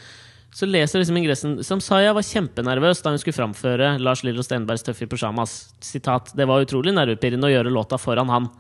[0.53, 5.01] Så leser liksom ingressen Samsaya var kjempenervøs da hun skulle framføre Lars Lillo Stenbergs 'Tøff
[5.01, 5.73] i pysjamas'.
[5.81, 8.51] Sitat, Det var utrolig nervepirrende å gjøre låta foran han.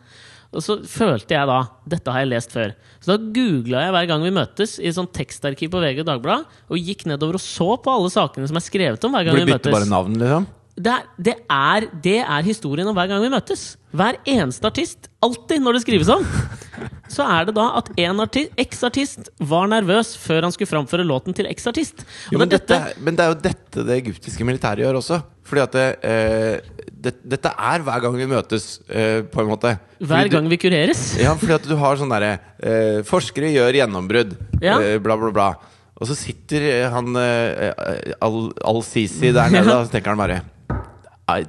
[0.52, 2.72] Og så følte jeg da Dette har jeg lest før.
[3.00, 6.08] Så da googla jeg hver gang vi møtes i et sånt tekstarkiv på VG og
[6.08, 9.36] Dagbladet, og gikk nedover og så på alle sakene som er skrevet om hver gang
[9.36, 10.48] Blir vi møtes bare navn, liksom?
[10.76, 13.74] Det er, det, er, det er historien om hver gang vi møtes.
[13.92, 15.10] Hver eneste artist.
[15.22, 16.22] Alltid når det skrives om.
[17.12, 21.36] Så er det da at en arti- X-artist var nervøs før han skulle framføre låten
[21.36, 22.06] til eks-artist.
[22.32, 25.18] Men, det dette, men det er jo dette det egyptiske militæret gjør også.
[25.44, 29.74] Fordi at det, eh, det, Dette er hver gang vi møtes, eh, på en måte.
[30.00, 31.02] Hver gang vi kureres.
[31.20, 32.32] Ja, fordi at du har sånn derre
[32.62, 34.32] eh, Forskere gjør gjennombrudd.
[34.64, 34.78] Ja.
[34.80, 35.50] Eh, bla, bla, bla.
[36.00, 40.48] Og så sitter han eh, Al- Al-Sisi der nede, og så tenker han bare «Ai,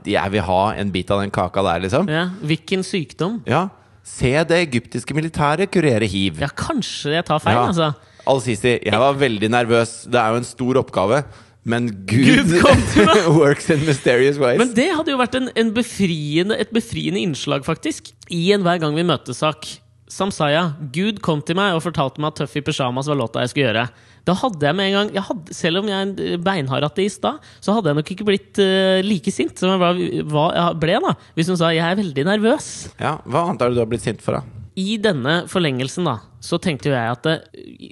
[0.05, 2.07] Jeg vil ha en bit av den kaka der, liksom.
[2.11, 3.41] Ja, Hvilken sykdom?
[3.49, 3.69] Ja.
[4.03, 6.39] Se det egyptiske militæret kurere hiv.
[6.43, 7.67] Ja, kanskje jeg tar feil, Ja.
[7.71, 7.93] altså.
[8.27, 10.03] Al-Sisi, jeg var veldig nervøs.
[10.07, 11.23] Det er jo en stor oppgave.
[11.65, 14.57] Men Gud, Gud works in mysterious ways.
[14.59, 18.11] Men det hadde jo vært en, en befriende, et befriende innslag, faktisk.
[18.31, 19.67] I en Hver gang vi møtes-sak.
[20.13, 23.53] Samsaya, Gud kom til meg og fortalte meg at Tøff i pysjamas var låta jeg
[23.53, 23.85] skulle gjøre.
[24.27, 27.75] Da hadde jeg med en gang hadde, Selv om jeg er beinhard ateist da, så
[27.75, 31.73] hadde jeg nok ikke blitt uh, like sint som jeg ble da hvis hun sa
[31.73, 32.93] 'jeg er veldig nervøs'.
[32.99, 34.43] ja, hva annet er det du har blitt sint for, da?
[34.75, 37.35] I denne forlengelsen da så tenkte jo jeg at det,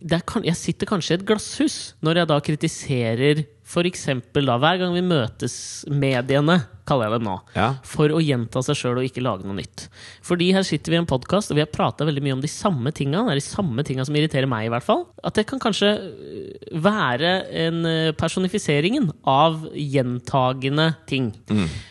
[0.04, 4.06] det er, jeg sitter kanskje i et glasshus når jeg da kritiserer f.eks.
[4.36, 5.56] da hver gang vi møtes
[5.88, 7.68] mediene, kaller jeg dem nå, Ja.
[7.88, 9.86] for å gjenta seg sjøl og ikke lage noe nytt.
[10.28, 12.50] Fordi her sitter vi i en podkast og vi har prata veldig mye om de
[12.52, 13.22] samme tinga.
[13.30, 15.06] Det er de samme tinga som irriterer meg, i hvert fall.
[15.24, 17.32] At det kan kanskje øh, være
[17.64, 21.32] en øh, personifiseringen av gjentagende ting.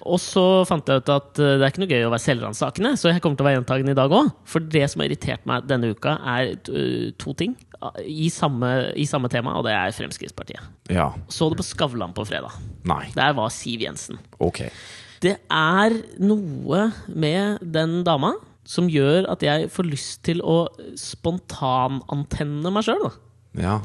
[0.05, 2.95] Og så fant jeg ut at øh, det er ikke noe gøy å være selvransakende,
[3.01, 4.35] så jeg kommer til å være gjentagende i dag òg.
[4.45, 6.57] For det som har irritert meg denne uka, er
[7.21, 7.57] to ting
[8.05, 10.61] i samme, i samme tema, og det er Fremskrittspartiet.
[10.93, 11.11] Ja.
[11.33, 12.57] Så det på Skavlan på fredag.
[12.89, 13.07] Nei.
[13.17, 14.21] Der var Siv Jensen.
[14.39, 14.67] Ok.
[15.21, 18.35] Det er noe med den dama
[18.69, 20.63] som gjør at jeg får lyst til å
[21.01, 23.11] spontanantenne meg sjøl.
[23.59, 23.81] Ja.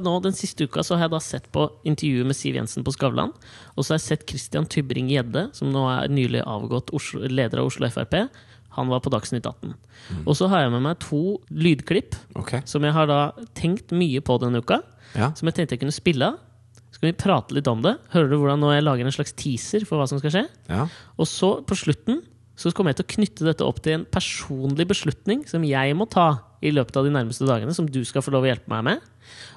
[0.00, 2.94] Nå, Den siste uka så har jeg da sett på intervjuet med Siv Jensen på
[2.94, 3.34] Skavlan.
[3.76, 7.68] Og så har jeg sett Christian Tybring-Gjedde, som nå er nylig avgått Oslo, leder av
[7.68, 8.16] Oslo Frp.
[8.76, 9.74] Han var på Dagsnytt 18.
[10.24, 12.62] Og så har jeg med meg to lydklipp okay.
[12.68, 13.20] som jeg har da
[13.58, 14.80] tenkt mye på denne uka.
[15.16, 15.32] Ja.
[15.38, 16.38] Som jeg tenkte jeg kunne spille av.
[16.90, 17.96] Så kan vi prate litt om det.
[18.14, 20.44] Hører du hvordan jeg lager en slags teaser for hva som skal skje?
[20.70, 20.86] ja.
[21.20, 22.22] Og så, på slutten,
[22.60, 26.06] så kommer jeg til å knytte dette opp til en personlig beslutning som jeg må
[26.10, 26.28] ta
[26.60, 29.06] i løpet av de nærmeste dagene, som du skal få lov å hjelpe meg med.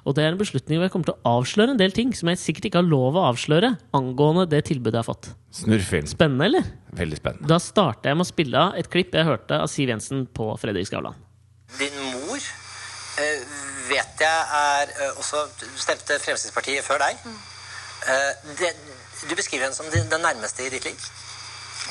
[0.07, 2.29] Og det er en beslutning hvor jeg kommer til å avsløre en del ting som
[2.31, 5.29] jeg sikkert ikke har lov å avsløre angående det tilbudet jeg har fått.
[5.59, 6.07] Snurrfilm.
[6.07, 6.69] Spennende, eller?
[6.95, 7.49] Veldig spennende.
[7.51, 10.47] Da starter jeg med å spille av et klipp jeg hørte av Siv Jensen på
[10.61, 11.19] Fredrik Skavlan.
[11.79, 13.43] Din mor eh,
[13.89, 15.43] vet jeg er eh, også
[15.81, 17.19] stemte Fremskrittspartiet før deg.
[18.07, 18.73] Eh, det,
[19.27, 21.07] du beskriver henne som din, den nærmeste i ditt liv.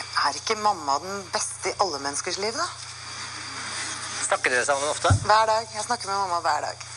[0.01, 2.67] Er ikke mamma den beste i alle menneskers liv, da?
[4.23, 5.13] Snakker dere sammen ofte?
[5.27, 5.69] Hver dag.
[5.75, 6.89] Jeg snakker med mamma hver dag.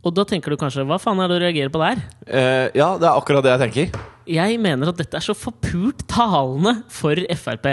[0.00, 2.00] Og da tenker du kanskje hva faen er det du reagerer på der?
[2.24, 4.00] Eh, ja, det er akkurat det jeg tenker.
[4.30, 7.68] Jeg mener at dette er så forpult talende for Frp.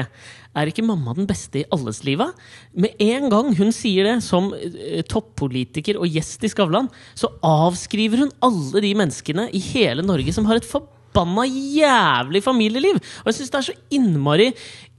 [0.58, 2.32] Er ikke mamma den beste i alles liva?
[2.74, 8.26] Med en gang hun sier det, som eh, toppolitiker og gjest i Skavlan, så avskriver
[8.26, 10.68] hun alle de menneskene i hele Norge som har et
[11.18, 13.00] forbanna jævlig familieliv!
[13.24, 14.50] Og jeg syns det er så innmari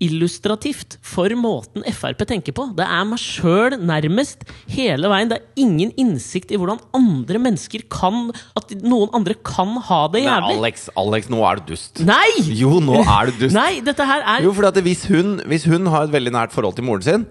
[0.03, 2.68] illustrativt for måten Frp tenker på.
[2.79, 5.31] Det er meg sjøl nærmest hele veien.
[5.31, 10.23] Det er ingen innsikt i hvordan andre mennesker kan At noen andre kan ha det
[10.23, 10.55] jævlig.
[10.55, 10.59] jævlig.
[10.59, 12.03] Alex, Alex, nå er du dust.
[12.07, 12.29] Nei!
[12.47, 13.57] Jo, nå er du dust.
[13.57, 16.85] Nei, dette her er Jo, for hvis hvis hun har et veldig nært forhold til
[16.87, 17.27] moren sin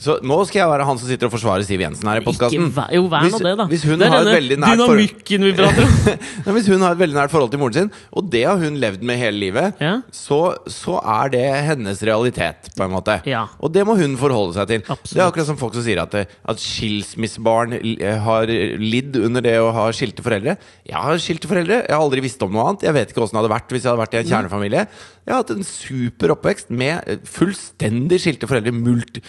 [0.00, 2.70] Så nå skal jeg være han som sitter og forsvarer Siv Jensen her i podkasten.
[2.96, 3.66] Jo, vær nå det, da.
[3.68, 6.54] Hvis hun det er har et denne veldig nært forhold dynamikken vi prater om.
[6.56, 9.04] Hvis hun har et veldig nært forhold til moren sin, og det har hun levd
[9.10, 9.92] med hele livet, Ja.
[10.16, 10.38] så,
[10.72, 13.18] så er det hennes realitet, på en måte.
[13.28, 13.42] Ja.
[13.60, 14.80] Og det må hun forholde seg til.
[14.86, 15.12] Absolutt.
[15.12, 18.48] Det er akkurat som folk som sier at, eh, at skilsmissebarn eh, har
[18.80, 20.56] lidd under det å ha skilte foreldre.
[20.88, 21.82] Jeg har skilte foreldre.
[21.84, 22.88] Jeg har aldri visst om noe annet.
[22.88, 24.86] Jeg vet ikke åssen det hadde vært hvis jeg hadde vært i en kjernefamilie.
[25.28, 28.72] Jeg har hatt en super oppvekst med eh, fullstendig skilte foreldre.
[28.74, 29.20] Multi,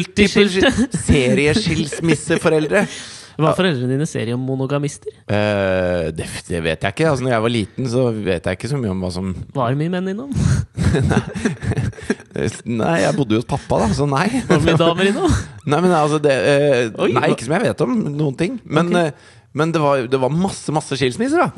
[0.00, 0.72] Multiskilte.
[1.08, 2.86] Serieskilsmisseforeldre.
[3.40, 5.12] Var foreldrene dine seriemonogamister?
[5.24, 7.08] Uh, det, det vet jeg ikke.
[7.08, 9.72] Altså, når jeg var liten, så vet jeg ikke så mye om hva som Var
[9.72, 10.34] det mye menn innom?
[12.80, 14.28] Nei, jeg bodde jo hos pappa, da, så nei.
[14.48, 15.34] Var det mye damer innom?
[15.66, 18.60] Nei, men altså det, uh, Oi, Nei, ikke som jeg vet om noen ting.
[18.64, 19.12] Men, okay.
[19.12, 21.50] eh, men det, var, det var masse masse skilsmisser, da.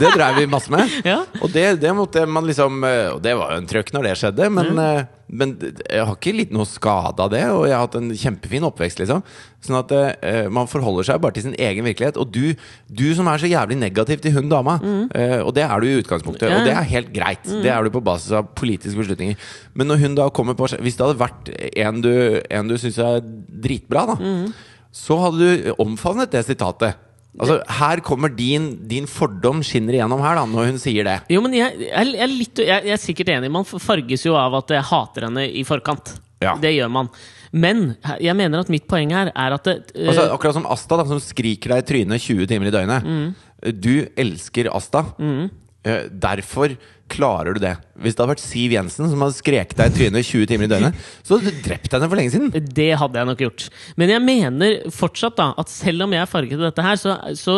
[0.00, 0.88] Det drev vi masse med.
[1.04, 1.18] Ja.
[1.44, 4.12] Og det, det måtte man liksom eh, Og det var jo en trøkk når det
[4.20, 5.10] skjedde, men, mm.
[5.40, 7.42] men jeg har ikke litt noe skade av det.
[7.52, 9.20] Og jeg har hatt en kjempefin oppvekst, liksom.
[9.64, 12.16] Sånn at eh, man forholder seg bare til sin egen virkelighet.
[12.20, 12.54] Og du,
[12.88, 14.78] du som er så jævlig negativ til hun dama,
[15.12, 16.54] eh, og det er du i utgangspunktet, Mm.
[16.54, 17.44] Ja, og det er helt greit.
[17.64, 19.36] Det er du på basis av politiske beslutninger.
[19.76, 21.52] Men når hun da kommer på Hvis det hadde vært
[21.84, 22.12] en du,
[22.48, 24.48] en du syns er dritbra, da, Mm.
[24.96, 26.96] så hadde du omfavnet det sitatet.
[27.38, 31.16] Altså, her kommer din, din fordom skinner igjennom her, da, når hun sier det.
[31.30, 33.50] Jo, men jeg, jeg, jeg, er litt, jeg, jeg er sikkert enig.
[33.54, 36.16] Man farges jo av at jeg hater henne i forkant.
[36.42, 36.56] Ja.
[36.60, 37.10] Det gjør man.
[37.54, 37.84] Men
[38.20, 41.06] jeg mener at mitt poeng her er at det, uh, Altså, akkurat som Asta, da,
[41.08, 43.06] som skriker deg i trynet 20 timer i døgnet.
[43.06, 43.72] Mm.
[43.80, 45.06] Du elsker Asta.
[45.18, 46.74] Eh, Derfor
[47.10, 47.74] klarer du det.
[47.98, 50.70] Hvis det hadde vært Siv Jensen som hadde skreket deg i trynet 20 timer i
[50.70, 52.52] døgnet, så hadde du drept henne for lenge siden.
[52.52, 53.66] Det hadde jeg nok gjort.
[53.98, 57.16] Men jeg mener fortsatt da at selv om jeg er farget av dette her, så,
[57.38, 57.56] så,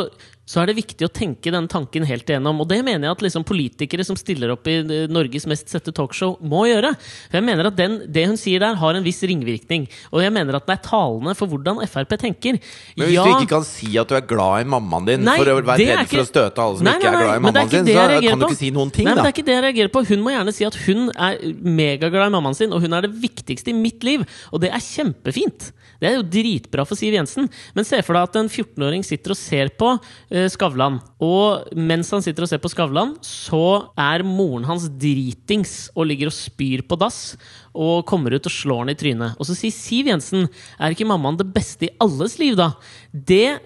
[0.51, 2.59] så er det viktig å tenke den tanken helt igjennom.
[2.63, 5.93] Og det mener jeg at liksom politikere som stiller opp i eh, Norges mest sette
[5.95, 6.91] talkshow, må gjøre.
[7.31, 9.87] For jeg mener at den, Det hun sier der, har en viss ringvirkning.
[10.11, 12.59] Og jeg mener at det er talende for hvordan Frp tenker.
[12.99, 15.37] Men hvis Ja, du ikke kan si at du er glad i mammaen din Nei,
[15.39, 17.31] for å være redd ikke, for å støte alle som Nei, ikke nei, er glad
[17.31, 19.27] i mammaen din, sin, så kan du ikke si noen ting, Nei, men da.
[19.27, 20.05] det er ikke det jeg reagerer på.
[20.11, 21.39] Hun må gjerne si at hun er
[21.81, 24.27] megaglad i mammaen sin, og hun er det viktigste i mitt liv.
[24.51, 25.71] Og det er kjempefint.
[26.01, 27.49] Det er jo dritbra for Siv Jensen.
[27.77, 29.93] Men se for deg at en 14-åring sitter og ser på
[30.33, 30.99] eh, Skavlan.
[31.23, 36.33] Og mens han sitter og ser på Skavlan, så er moren hans dritings og ligger
[36.33, 37.37] og spyr på dass.
[37.77, 39.37] Og kommer ut og slår han i trynet.
[39.37, 40.49] Og så sier Siv Jensen
[40.81, 42.73] Er ikke mammaen det beste i alles liv, da?
[43.13, 43.61] Det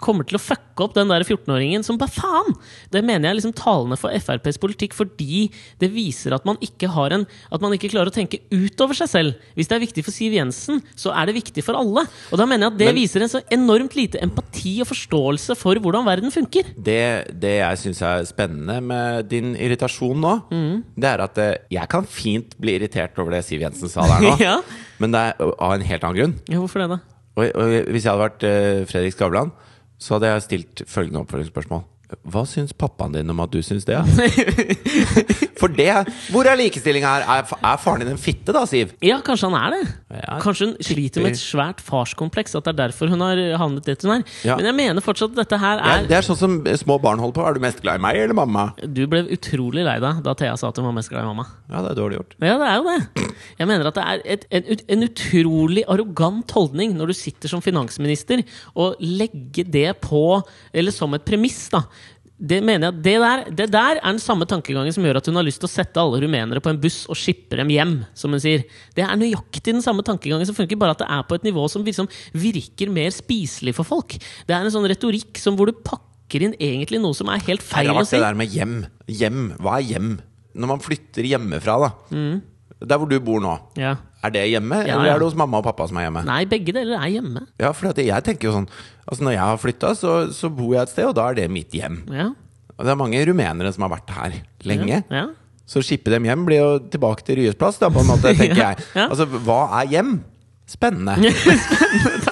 [0.00, 2.54] kommer til å fucke opp den der 14-åringen som bare faen!
[2.92, 5.48] Det mener jeg er liksom talende for FrPs politikk, fordi
[5.80, 9.08] det viser at man ikke har en At man ikke klarer å tenke utover seg
[9.10, 9.34] selv.
[9.56, 12.04] Hvis det er viktig for Siv Jensen, så er det viktig for alle.
[12.32, 15.56] Og da mener jeg at det Men- viser en så enormt lite empati og forståelse
[15.58, 16.64] for hvordan verden funker.
[16.76, 20.84] Det, det jeg syns er spennende med din irritasjon nå, Mm.
[20.96, 24.20] det er at eh, jeg kan fint bli irritert over det Siv Jensen sa der
[24.24, 24.60] nå, Ja.
[24.98, 26.34] men det er av en helt annen grunn.
[26.48, 26.98] ja, hvorfor det, da?
[27.38, 29.52] Og, og hvis jeg hadde vært eh, Fredrik Skavlan,
[29.98, 31.84] så hadde jeg stilt følgende oppfølgingsspørsmål.
[32.28, 33.98] Hva syns pappaen din om at du syns det?
[35.60, 35.90] For det
[36.32, 37.24] Hvor er likestillinga her?
[37.28, 38.94] Er, er faren din en fitte, da, Siv?
[39.04, 39.80] Ja, kanskje han er det.
[40.22, 42.56] Ja, kanskje hun sliter med et svært farskompleks.
[42.56, 44.24] At det er derfor hun har havnet dit hun er.
[44.46, 44.56] Ja.
[44.56, 47.20] Men jeg mener fortsatt at dette her Ja, er det er sånn som små barn
[47.20, 47.44] holder på.
[47.44, 48.70] Er du mest glad i meg eller mamma?
[48.80, 51.44] Du ble utrolig lei deg da Thea sa at hun var mest glad i mamma.
[51.68, 52.36] Ja, det er dårlig gjort.
[52.40, 53.28] Ja, det er jo det.
[53.60, 57.64] Jeg mener at det er et, en, en utrolig arrogant holdning når du sitter som
[57.64, 58.40] finansminister,
[58.78, 60.22] og legge det på
[60.72, 61.82] Eller som et premiss, da.
[62.38, 65.38] Det mener jeg det der, det der er den samme tankegangen som gjør at hun
[65.40, 68.30] har lyst til å sette alle rumenere på en buss og skippe dem hjem, som
[68.30, 68.62] hun sier.
[68.94, 71.64] Det er nøyaktig den samme tankegangen som funker, bare at det er på et nivå
[71.72, 72.06] som liksom
[72.38, 74.14] virker mer spiselig for folk.
[74.46, 77.64] Det er en sånn retorikk som hvor du pakker inn egentlig noe som er helt
[77.66, 78.14] feil å si.
[78.14, 78.78] det der med hjem.
[79.10, 79.42] Hjem.
[79.58, 80.14] Hva er hjem?
[80.58, 81.90] Når man flytter hjemmefra, da.
[82.86, 83.56] Der hvor du bor nå.
[83.80, 83.96] Ja.
[84.24, 85.14] Er det hjemme, Ja, eller ja.
[85.14, 86.24] er det hos mamma og pappa som er hjemme?
[86.26, 87.44] Nei, begge deler er hjemme.
[87.62, 88.68] Ja, for jeg tenker jo sånn
[89.08, 91.46] Altså Når jeg har flytta, så, så bor jeg et sted, og da er det
[91.54, 92.02] mitt hjem.
[92.12, 92.26] Ja.
[92.76, 94.34] Og det er mange rumenere som har vært her
[94.68, 94.98] lenge.
[95.08, 95.22] Ja.
[95.68, 98.34] Så å skippe dem hjem blir jo tilbake til Ryes plass, da, på en måte,
[98.40, 98.84] tenker jeg.
[99.08, 100.18] Altså, hva er hjem?
[100.68, 101.16] Spennende.
[101.32, 102.24] Spennende.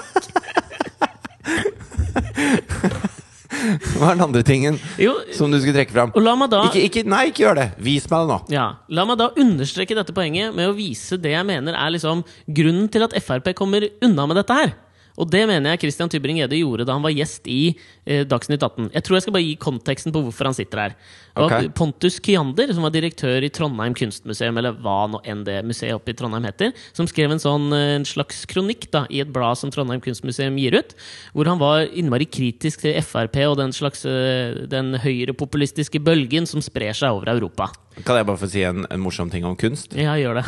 [3.97, 6.13] Hva er den andre tingen Jo, som du skulle trekke fram?
[6.51, 7.67] da Ikke, ikke, nei, ikke gjør det!
[7.83, 8.39] Vis meg det nå.
[8.53, 12.23] Ja, La meg da understreke dette poenget med å vise det jeg mener er liksom
[12.47, 14.75] grunnen til at Frp kommer unna med dette her.
[15.17, 17.73] Og det mener jeg Christian Tybring-Gjedde gjorde da han var gjest i
[18.05, 18.91] eh, Dagsnytt 18.
[18.93, 20.95] Jeg tror jeg skal bare gi konteksten på hvorfor han sitter her.
[21.37, 25.95] Var Pontus Kiander, som var direktør i Trondheim kunstmuseum, eller hva nå enn det museet
[25.97, 29.33] oppe i Trondheim heter, som skrev en sånn eh, en slags kronikk da, i et
[29.33, 30.95] blad som Trondheim kunstmuseum gir ut,
[31.33, 36.61] hvor han var innmari kritisk til Frp og den slags eh, den høyrepopulistiske bølgen som
[36.65, 37.71] sprer seg over Europa.
[38.05, 39.97] Kan jeg bare få si en, en morsom ting om kunst?
[39.97, 40.45] Ja, gjør det.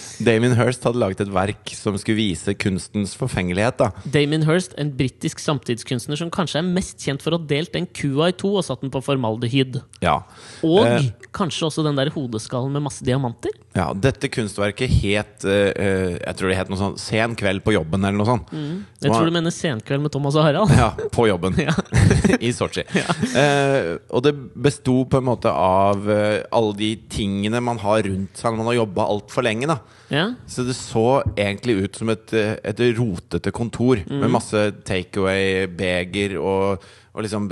[0.24, 3.78] Damien Hirst hadde laget et verk som skulle vise kunstens forfengelighet.
[3.78, 7.72] da Damien Hirst, en britisk samtidskunstner som kanskje er mest kjent for å ha delt
[7.72, 9.80] den kua i to og satt den på formaldehyd.
[10.02, 10.22] Ja,
[10.62, 11.10] Og Eh.
[11.32, 13.50] kanskje også den der hodeskallen med masse diamanter.
[13.74, 17.72] ja Dette kunstverket het eh, eh, Jeg tror det het noe sånn 'Sen kveld på
[17.72, 18.46] jobben' eller noe sånt.
[19.00, 20.70] Jeg Hva- tror du mener Senkveld med Thomas og Harald.
[20.70, 21.54] Ja, på jobben.
[21.58, 21.72] Ja.
[22.40, 22.84] I Sotsji.
[23.36, 28.34] Eh, og det besto på en måte av eh, alle de tingene man har rundt
[28.36, 29.66] seg når man har jobba altfor lenge.
[29.66, 29.78] da
[30.10, 30.24] Ja.
[30.50, 31.04] Så det så
[31.38, 36.82] egentlig ut som et, et rotete kontor med masse takeaway-beger og,
[37.14, 37.48] og liksom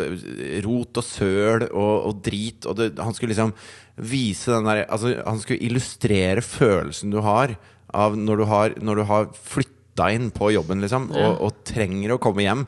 [0.66, 2.66] rot og søl og, og drit.
[2.68, 3.54] Og det, han skulle liksom
[3.98, 7.56] vise den der Altså, han skulle illustrere følelsen du har
[7.94, 11.30] av når du har, når du har flytta inn på jobben, liksom, Ja.
[11.30, 12.66] og, og trenger å komme hjem.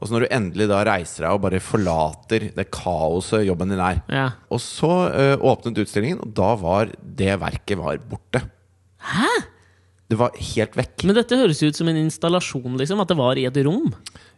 [0.00, 3.82] Og så når du endelig da reiser deg og bare forlater det kaoset jobben din
[3.84, 3.98] er.
[4.08, 4.28] ja.
[4.48, 8.40] Og så eh, åpnet utstillingen, og da var det verket var borte.
[9.00, 9.30] Hæ?
[10.10, 11.04] Det var helt vekk.
[11.06, 12.98] Men dette høres ut som en installasjon, liksom.
[13.02, 13.92] At det var i et rom.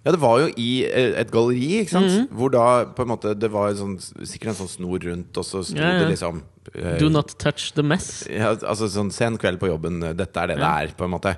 [0.04, 2.10] Ja, det var jo i eh, et galleri, ikke sant?
[2.12, 2.26] Mhm.
[2.36, 3.94] Hvor da på en måte Det var en sånn,
[4.26, 6.02] sikkert en sånn snor rundt, og så sto Ja, ja.
[6.02, 6.42] det liksom
[6.74, 8.26] uh, Do not touch the mess.
[8.28, 11.14] ja, Altså sånn sen kveld på jobben, eh, dette er det det er, på en
[11.14, 11.36] måte.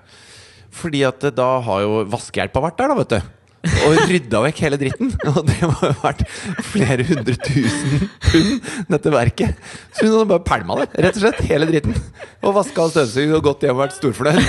[0.75, 3.33] Fordi at da har jo vaskehjelpa vært der, da, vet du.
[3.87, 5.13] Og rydda vekk hele dritten.
[5.31, 6.25] Og det må jo vært
[6.73, 9.61] flere hundre tusen pund, dette verket.
[9.95, 11.43] Så hun hadde bare pælma det, rett og slett.
[11.49, 11.97] Hele dritten.
[12.45, 14.41] Og vaska og støvsugd og gått hjem og vært storfornøyd.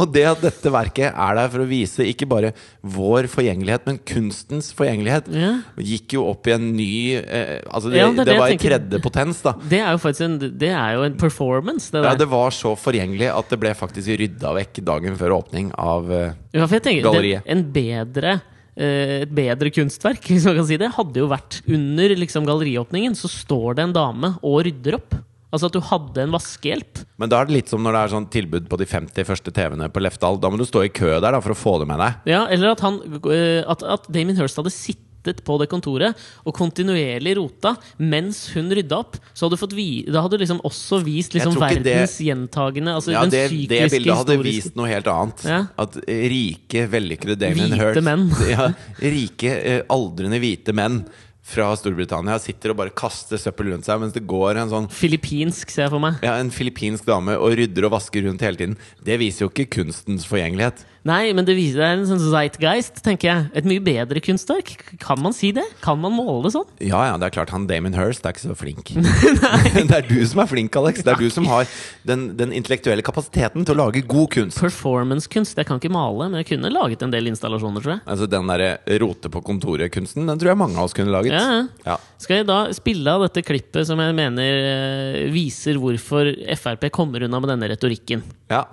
[0.00, 3.98] Og det at dette verket er der for å vise ikke bare vår forgjengelighet, men
[4.06, 5.50] kunstens forgjengelighet, Ja.
[5.78, 9.00] gikk jo opp i en ny eh, Altså, det, Ja, det det, var i tredje
[9.04, 9.54] potens, da.
[9.58, 12.10] Det er jo faktisk en, det er jo en performance, det der.
[12.12, 16.10] Ja, det var så forgjengelig at det ble faktisk rydda vekk dagen før åpning av
[16.12, 17.44] eh, Ja, tenker, Galleriet.
[17.44, 18.34] det, en bedre
[18.76, 23.14] eh, et bedre kunstverk, hvis man kan si det, hadde jo vært under liksom, galleriåpningen,
[23.18, 25.16] så står det en dame og rydder opp.
[25.54, 27.04] Altså at du hadde en vaskehjelp.
[27.22, 29.54] Men da er det litt som når det er sånn tilbud på de 50 første
[29.54, 30.40] TV-ene på Lefdal.
[30.42, 32.20] Da må du stå i kø der da for å få det med deg.
[32.34, 32.98] Ja, eller at, han,
[33.30, 37.70] eh, at, at Damien Hirst hadde sittet på det kontoret og kontinuerlig rota
[38.02, 39.14] mens hun rydda opp.
[39.32, 42.92] Så hadde du fått vi, Da hadde du liksom også vist liksom det- verdens gjentagende
[42.98, 45.46] altså Ja, det, det bildet hadde historiske- vist noe helt annet.
[45.48, 45.62] Ja.
[45.80, 48.26] At rike, vellykkede Damien Hirst Hvite menn.
[48.52, 48.68] ja,
[49.00, 51.04] Rike, eh, aldrende hvite menn
[51.44, 55.68] fra Storbritannia sitter og bare kaster søppel rundt seg, mens det går en sånn Filippinsk,
[55.68, 56.22] ser jeg for meg.
[56.24, 58.78] ja, en filippinsk dame og rydder og vasker rundt hele tiden.
[59.04, 60.86] Det viser jo ikke kunstens forgjengelighet.
[61.04, 63.48] Nei, men det viser er en sånn zeitgeist, tenker jeg.
[63.60, 64.70] Et mye bedre kunstverk.
[65.02, 65.64] Kan man si det?
[65.84, 66.64] Kan man måle det sånn?
[66.80, 68.94] Ja, ja, det er klart han Damon Hirst er ikke så flink.
[69.76, 71.02] det er du som er flink, Alex.
[71.04, 71.68] Det er du som har
[72.08, 74.62] den, den intellektuelle kapasiteten til å lage god kunst.
[74.64, 75.60] Performance-kunst.
[75.60, 78.04] Jeg kan ikke male, men jeg kunne laget en del installasjoner, tror jeg.
[78.14, 78.70] Altså Den derre
[79.04, 81.36] rote på kontoret-kunsten, den tror jeg mange av oss kunne laget.
[81.36, 81.66] Ja, ja.
[81.84, 81.98] Ja.
[82.24, 87.28] Skal jeg da spille av dette klippet som jeg mener eh, viser hvorfor Frp kommer
[87.28, 88.24] unna med denne retorikken?
[88.48, 88.64] ja.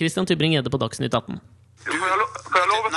[0.00, 1.40] Christian Tybring-Gjedde på Dagsnytt 18.
[1.84, 2.19] Du, får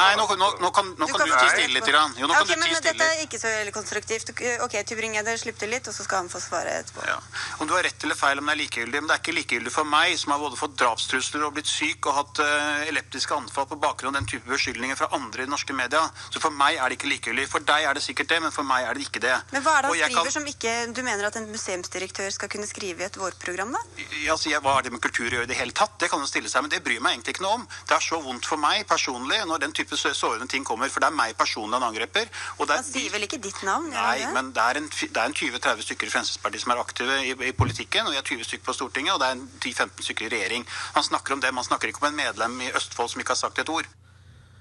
[0.04, 1.88] Nei, nå, nå, nå kan, nå Du kan kan- du tie stille litt.
[1.88, 2.13] Grann.
[2.20, 2.82] Jo, nå kan Ok, du men stille.
[2.92, 4.32] Dette er ikke så veldig konstruktivt.
[4.66, 7.06] Ok, Tybring-Gjedde, slipp til litt, og så skal han få svare etterpå.
[7.08, 7.18] Ja.
[7.60, 9.00] Om du har rett eller feil, om det er likegyldig.
[9.04, 12.06] Men det er ikke likegyldig for meg, som har både fått drapstrusler og blitt syk
[12.08, 15.74] og hatt uh, eleptiske anfall på bakgrunn av den type beskyldninger fra andre i norske
[15.74, 16.04] media.
[16.30, 17.48] Så for meg er det ikke likegyldig.
[17.50, 19.36] For deg er det sikkert det, men for meg er det ikke det.
[19.52, 22.50] Men hva er det han skriver kan- som ikke du mener at en museumsdirektør skal
[22.50, 23.80] kunne skrive i et vårprogram, da?
[24.24, 25.98] Ja, altså, jeg, Hva har det med kultur å gjøre i det hele tatt?
[26.00, 27.68] Det kan jo stille seg, men det bryr meg egentlig ikke noe om.
[27.88, 31.00] Det er så vondt for meg personlig når den type så- sårende ting kommer, for
[31.00, 32.26] det er meg personlig han angriper.
[32.60, 33.90] Og det er Han sier vel ikke ditt navn?
[33.90, 34.34] Nei, det?
[34.34, 37.52] men det er en, er en 20-30 stykker i Fremskrittspartiet som er aktive i, i
[37.52, 40.30] politikken, og de er 20 stykker på Stortinget, og det er en 10-15 stykker i
[40.36, 40.68] regjering.
[40.94, 43.42] Han snakker om dem, han snakker ikke om en medlem i Østfold som ikke har
[43.48, 43.86] sagt et ord.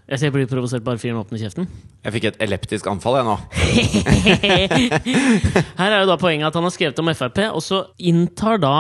[0.09, 1.69] Jeg ser jeg blir provosert bare fyren åpner kjeften.
[2.05, 3.37] Jeg fikk et eleptisk anfall, jeg nå.
[5.79, 8.75] Her er jo da poenget at han har skrevet om Frp, og så inntar da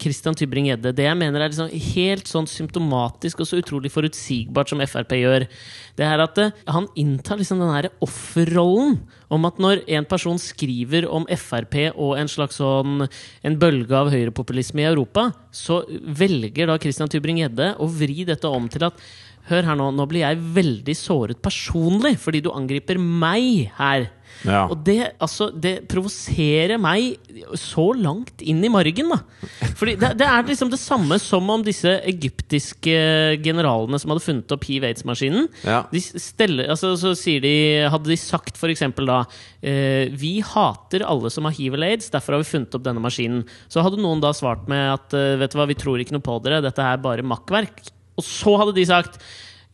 [0.00, 4.80] Christian Tybring-Gjedde det jeg mener er liksom helt sånn symptomatisk og så utrolig forutsigbart som
[4.80, 5.44] Frp gjør.
[5.98, 8.96] Det er at eh, han inntar liksom den her offerrollen
[9.28, 14.10] om at når en person skriver om Frp og en slags sånn en bølge av
[14.14, 19.06] høyrepopulisme i Europa, så velger da Christian Tybring-Gjedde å vri dette om til at
[19.50, 24.08] Hør her nå, nå blir jeg veldig såret personlig fordi du angriper meg her.
[24.44, 24.66] Ja.
[24.68, 27.14] Og det, altså, det provoserer meg
[27.58, 29.20] så langt inn i margen, da.
[29.78, 32.96] Fordi det, det er liksom det samme som om disse egyptiske
[33.44, 35.84] generalene som hadde funnet opp hiv-aids-maskinen Ja.
[35.92, 37.54] de steller, altså, Så sier de
[37.90, 39.20] Hadde de sagt eksempel da
[39.62, 43.02] eh, Vi hater alle som har hiv eller aids, derfor har vi funnet opp denne
[43.02, 43.44] maskinen.
[43.72, 46.24] Så hadde noen da svart med at eh, Vet du hva, vi tror ikke noe
[46.24, 47.84] på dere, dette er bare makkverk.
[48.16, 49.20] Og så hadde de sagt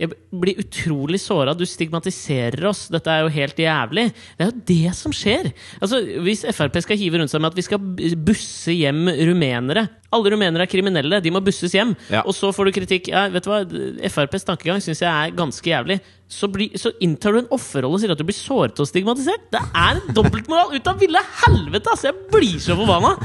[0.00, 1.52] jeg blir utrolig såra.
[1.54, 2.86] Du stigmatiserer oss.
[2.90, 4.08] Dette er jo helt jævlig.
[4.38, 5.52] Det er jo det som skjer.
[5.78, 7.78] Altså, Hvis Frp skal hive rundt seg med at vi skal
[8.26, 11.94] busse hjem rumenere Alle rumenere er kriminelle, de må busses hjem.
[12.12, 12.24] Ja.
[12.26, 13.12] Og så får du kritikk.
[13.12, 13.62] Ja, vet du hva?
[14.10, 16.00] FrPs tankegang syns jeg er ganske jævlig.
[16.28, 19.46] Så, bli, så inntar du en offerrolle og sier at du blir såret og stigmatisert.
[19.54, 21.94] Det er en dobbeltmoral ut av ville helvete!
[21.94, 23.16] Altså, jeg blir så forbanna!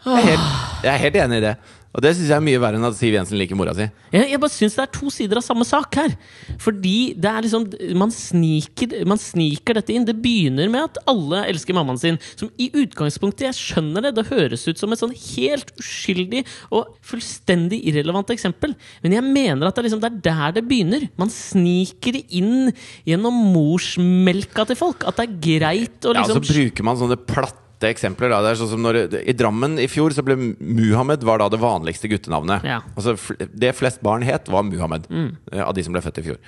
[0.00, 1.58] Jeg er helt, jeg er helt enig i det.
[1.90, 3.88] Og det syns jeg er mye verre enn at Siv Jensen liker mora si.
[4.14, 6.12] Jeg, jeg bare syns det er to sider av samme sak her.
[6.62, 7.64] Fordi det er liksom
[7.98, 10.06] man sniker, man sniker dette inn.
[10.06, 12.20] Det begynner med at alle elsker mammaen sin.
[12.38, 16.44] Som i utgangspunktet, jeg skjønner det, det høres ut som et sånn helt uskyldig
[16.78, 18.76] og fullstendig irrelevant eksempel.
[19.02, 21.08] Men jeg mener at det er, liksom, det er der det begynner.
[21.18, 22.70] Man sniker inn
[23.08, 25.08] gjennom morsmelka til folk.
[25.10, 28.28] At det er greit å Ja, så liksom bruker man sånne platte eksempler.
[28.32, 28.42] Da.
[28.44, 31.62] Det er sånn som når, I Drammen i fjor så ble Muhammed var da det
[31.62, 32.66] vanligste guttenavnet.
[32.68, 32.82] Ja.
[32.92, 35.08] Altså, det flest barn het, var Muhammed.
[35.08, 35.30] Mm.
[35.64, 36.40] Av de som ble født i fjor.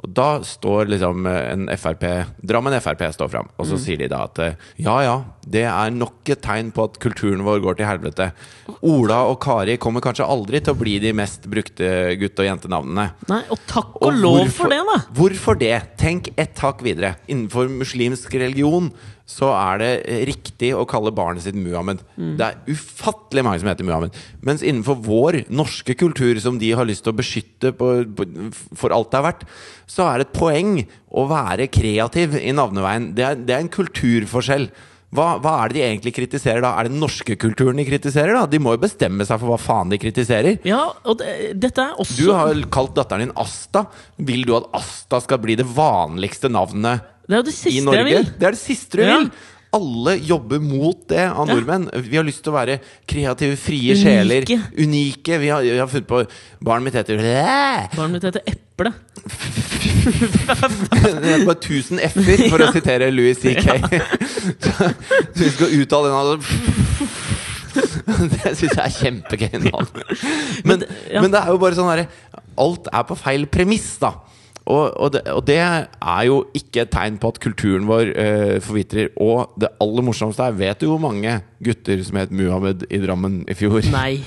[0.00, 2.06] Og da står liksom eh, en Frp
[2.46, 5.92] Drammen Frp står fram, og så sier de da at eh, ja ja, det er
[5.92, 8.30] nok et tegn på at kulturen vår går til helvete.
[8.80, 13.10] Ola og Kari kommer kanskje aldri til å bli de mest brukte gutte- og jentenavnene.
[13.28, 14.98] Nei, og takk og, lov for det, da!
[15.16, 15.76] Hvorfor det?
[16.00, 17.16] Tenk ett hakk videre.
[17.28, 18.92] Innenfor muslimsk religion
[19.30, 22.02] så er det eh, riktig å kalle barnet sitt Muhammed.
[22.16, 22.32] Mm.
[22.40, 24.16] Det er ufattelig mange som heter Muhammed.
[24.46, 28.26] Mens innenfor vår norske kultur, som de har lyst til å beskytte på, på,
[28.78, 29.46] for alt det er verdt,
[29.90, 30.76] så er det et poeng
[31.10, 33.10] å være kreativ i navneveien.
[33.16, 34.68] Det er, det er en kulturforskjell
[35.10, 36.68] hva, hva er det de egentlig kritiserer da?
[36.78, 38.30] Er det den norske kulturen de kritiserer?
[38.36, 38.44] da?
[38.46, 40.60] De må jo bestemme seg for hva faen de kritiserer.
[40.62, 43.88] Ja, og det, dette er også Du har kalt datteren din Asta.
[44.22, 48.22] Vil du at Asta skal bli det vanligste navnet Det det i Norge?
[48.38, 49.16] Det er det siste du Ja.
[49.18, 49.32] vil!
[49.74, 51.54] Alle jobber mot det av Ja.
[51.54, 51.90] nordmenn.
[52.06, 54.02] Vi har lyst til å være kreative, frie Unike.
[54.02, 54.46] sjeler.
[54.78, 55.38] Unike.
[55.38, 56.22] Vi har, vi har funnet på
[56.62, 57.18] Barnet mitt heter
[57.96, 58.94] Barnet mitt heter Eple.
[60.00, 63.76] Det bare 1000 f-er, for å sitere Louis C.K.
[64.64, 66.38] Så vi skal uttale den altså.
[67.70, 69.60] Det syns jeg er kjempegøy.
[70.66, 70.82] Men,
[71.14, 72.08] men det er jo bare sånn herre
[72.60, 74.10] Alt er på feil premiss, da.
[74.70, 78.56] Og, og, det, og det er jo ikke et tegn på at kulturen vår uh,
[78.62, 79.10] forvitrer.
[79.22, 83.42] Og det aller morsomste er Vet du hvor mange gutter som het Muhammed i Drammen
[83.50, 83.80] i fjor?
[83.94, 84.20] Nei.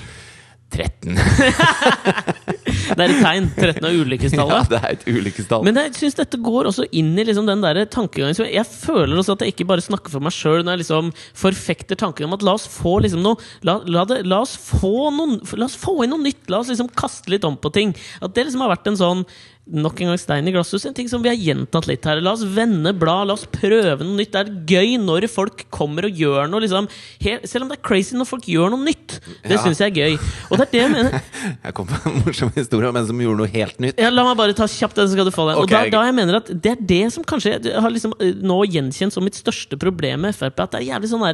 [0.74, 1.14] 13.
[2.94, 3.48] Det er et tegn.
[3.54, 5.64] 13 av Ja, det er et ulykkestall.
[5.66, 9.18] Men jeg synes dette går også inn i liksom den der tankegangen som Jeg føler
[9.20, 12.36] også at jeg ikke bare snakker for meg sjøl når jeg liksom forfekter tanken om
[12.36, 15.76] at la oss få liksom noe La, la, det, la, oss, få noen, la oss
[15.78, 16.46] få inn noe nytt.
[16.52, 17.94] La oss liksom kaste litt om på ting.
[18.20, 19.24] At det liksom har vært en sånn
[19.64, 20.82] Nok en gang stein i glasshus.
[20.84, 22.18] En ting som vi har gjentatt litt her.
[22.20, 24.34] La oss vende blad, la oss prøve noe nytt.
[24.34, 26.60] Det er gøy når folk kommer og gjør noe.
[26.60, 26.88] Liksom,
[27.24, 29.14] helt, selv om det er crazy når folk gjør noe nytt.
[29.40, 29.62] Det Ja.
[29.62, 30.18] synes jeg er gøy.
[30.50, 31.16] Og det er det jeg mener.
[31.64, 33.98] Jeg kom på en morsom historie om en som gjorde noe helt nytt.
[34.00, 35.56] Ja, la meg bare ta kjapt den, så skal du få den.
[35.62, 35.88] Okay.
[35.88, 38.36] Og da, da jeg mener at Det er det som kanskje jeg har liksom eh,
[38.44, 40.60] nå gjenkjent som mitt største problem med Frp.
[40.60, 41.24] At det er jævlig sånn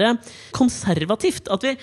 [0.55, 1.51] konservativt.
[1.51, 1.75] At vi,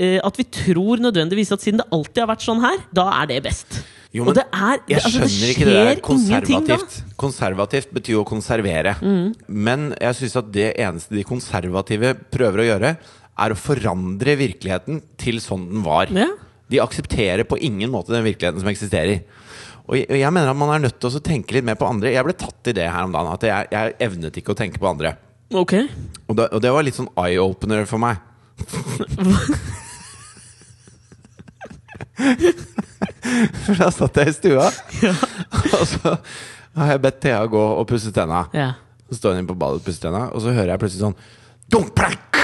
[0.00, 3.26] eh, at vi tror nødvendigvis at siden det alltid har vært sånn her, da er
[3.34, 3.82] det best.
[4.18, 6.96] Jo, og det er Jeg altså, det skjønner ikke det der konservativt.
[7.20, 8.96] Konservativt betyr jo å konservere.
[8.98, 9.32] Mm.
[9.68, 12.92] Men jeg syns at det eneste de konservative prøver å gjøre,
[13.38, 16.10] er å forandre virkeligheten til sånn den var.
[16.14, 16.26] Ja.
[16.68, 19.22] De aksepterer på ingen måte den virkeligheten som eksisterer.
[19.88, 22.12] Og jeg, jeg mener at man er nødt til å tenke litt mer på andre.
[22.12, 23.32] Jeg ble tatt i det her om dagen.
[23.38, 25.14] At jeg, jeg evnet ikke å tenke på andre.
[25.48, 25.86] Okay.
[26.26, 28.18] Og, da, og det var litt sånn eye-opener for meg.
[33.64, 34.68] For da satt jeg i stua,
[35.78, 36.14] og så
[36.78, 38.44] har jeg bedt Thea gå og pusse tenna.
[38.56, 38.72] Ja.
[39.08, 41.18] Så står hun inne på badet og pusser tenna, og så hører jeg plutselig sånn
[41.72, 42.42] dunk, plank!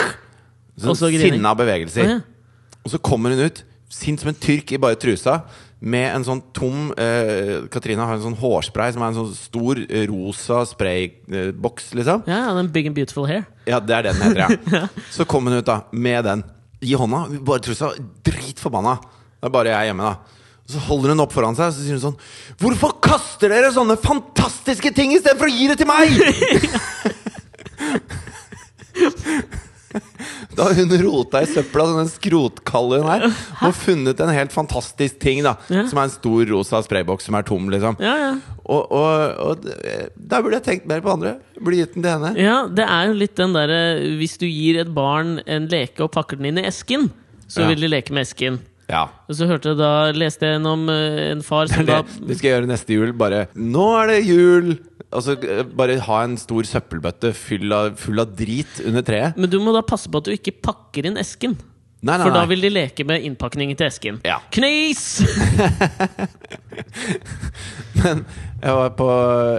[0.81, 2.09] Sånn sinna bevegelser.
[2.09, 2.81] Å, ja.
[2.85, 3.63] Og så kommer hun ut,
[3.93, 5.43] sint som en tyrk i bare trusa,
[5.85, 9.81] med en sånn tom eh, Katrina har en sånn hårspray som er en sånn stor
[9.85, 12.23] eh, rosa sprayboks, liksom.
[12.31, 13.45] ja, ja, den Big and Beautiful Hair.
[13.69, 14.87] Ja, det er det den heter, ja.
[15.15, 16.45] Så kom hun ut da, med den
[16.85, 17.27] i hånda.
[17.45, 17.93] Bare trusa,
[18.25, 18.97] dritforbanna.
[19.45, 20.15] Det er bare jeg hjemme, da.
[20.73, 22.15] Så holder hun opp foran seg og så sier hun sånn
[22.63, 26.15] Hvorfor kaster dere sånne fantastiske ting istedenfor å gi det til meg?!
[30.55, 33.25] Da har hun rota i søpla, sånn en skrotkalle hun er,
[33.67, 35.53] og funnet en helt fantastisk ting, da.
[35.71, 35.85] Ja.
[35.91, 37.95] Som er en stor rosa sprayboks som er tom, liksom.
[38.03, 38.33] Ja, ja.
[38.65, 39.15] Og, og,
[39.45, 41.37] og der burde jeg tenkt mer på andre.
[41.61, 42.33] Burde gitt den til henne.
[42.41, 43.81] Ja, det er jo litt den derre
[44.19, 47.11] Hvis du gir et barn en leke og pakker den inn i esken,
[47.47, 48.59] så vil de leke med esken.
[48.91, 49.05] Ja.
[49.29, 52.37] Og så hørte jeg da, leste jeg gjennom om en far som Det da det
[52.37, 53.13] skal jeg gjøre neste jul.
[53.17, 54.75] Bare 'Nå er det jul!'
[55.15, 59.37] Altså, eh, bare ha en stor søppelbøtte full av, full av drit under treet.
[59.39, 61.55] Men du må da passe på at du ikke pakker inn esken.
[62.05, 64.19] Nei, nei, For da vil de leke med innpakningen til esken.
[64.27, 64.41] Ja.
[64.53, 65.23] Knis!
[68.03, 68.25] Men
[68.61, 69.07] jeg var, på,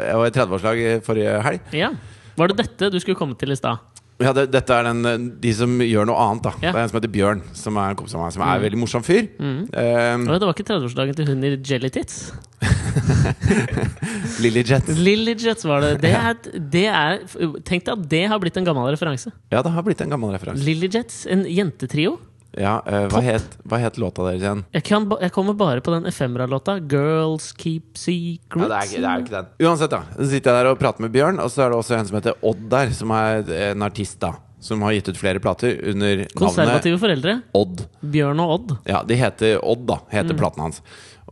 [0.04, 1.72] jeg var i 30-årslag forrige helg.
[1.74, 1.94] ja.
[2.36, 3.80] Var det dette du skulle komme til i stad?
[4.24, 6.43] Ja, det, dette er den, eh, de som gjør noe annet.
[6.45, 6.72] da Ja.
[6.72, 8.63] Det er en som heter Bjørn, som er en kompis av meg, som er en
[8.63, 9.28] veldig morsom fyr.
[9.36, 9.57] Mm.
[9.76, 12.32] Um, Det var ikke 30-årsdagen til hun i Jelly Tits?
[14.43, 14.88] Lillyjet.
[14.97, 15.91] Lily Jets var det.
[16.03, 16.38] Det er,
[16.72, 17.20] det er,
[17.68, 19.34] tenk deg at det har blitt en gammel referanse.
[19.51, 20.63] Ja, det har blitt en gammel referanse.
[20.63, 22.16] Lily Jets, en jentetrio.
[22.56, 24.64] Ja, uh, hva, het, hva het låta deres igjen?
[24.78, 26.78] Jeg, kan, jeg kommer bare på den Ephemera-låta.
[26.80, 28.64] 'Girls Keep Secrets'.
[28.64, 29.49] Ja, det, er, det er ikke den.
[29.68, 30.01] Uansett, da.
[30.16, 32.20] Så sitter jeg der og prater med Bjørn, og så er det også en som
[32.20, 34.36] heter Odd der, som er en artist, da.
[34.64, 37.36] Som har gitt ut flere plater under navnet Konservative foreldre.
[37.60, 37.84] Odd.
[38.16, 38.74] Bjørn og Odd.
[38.89, 39.99] Ja, de heter Odd, da.
[40.16, 40.82] Heter platen hans.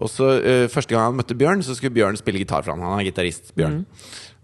[0.04, 2.84] Og så uh, Første gang han møtte Bjørn, så skulle Bjørn spille gitar for han.
[2.84, 3.86] Han er gitarist, Bjørn.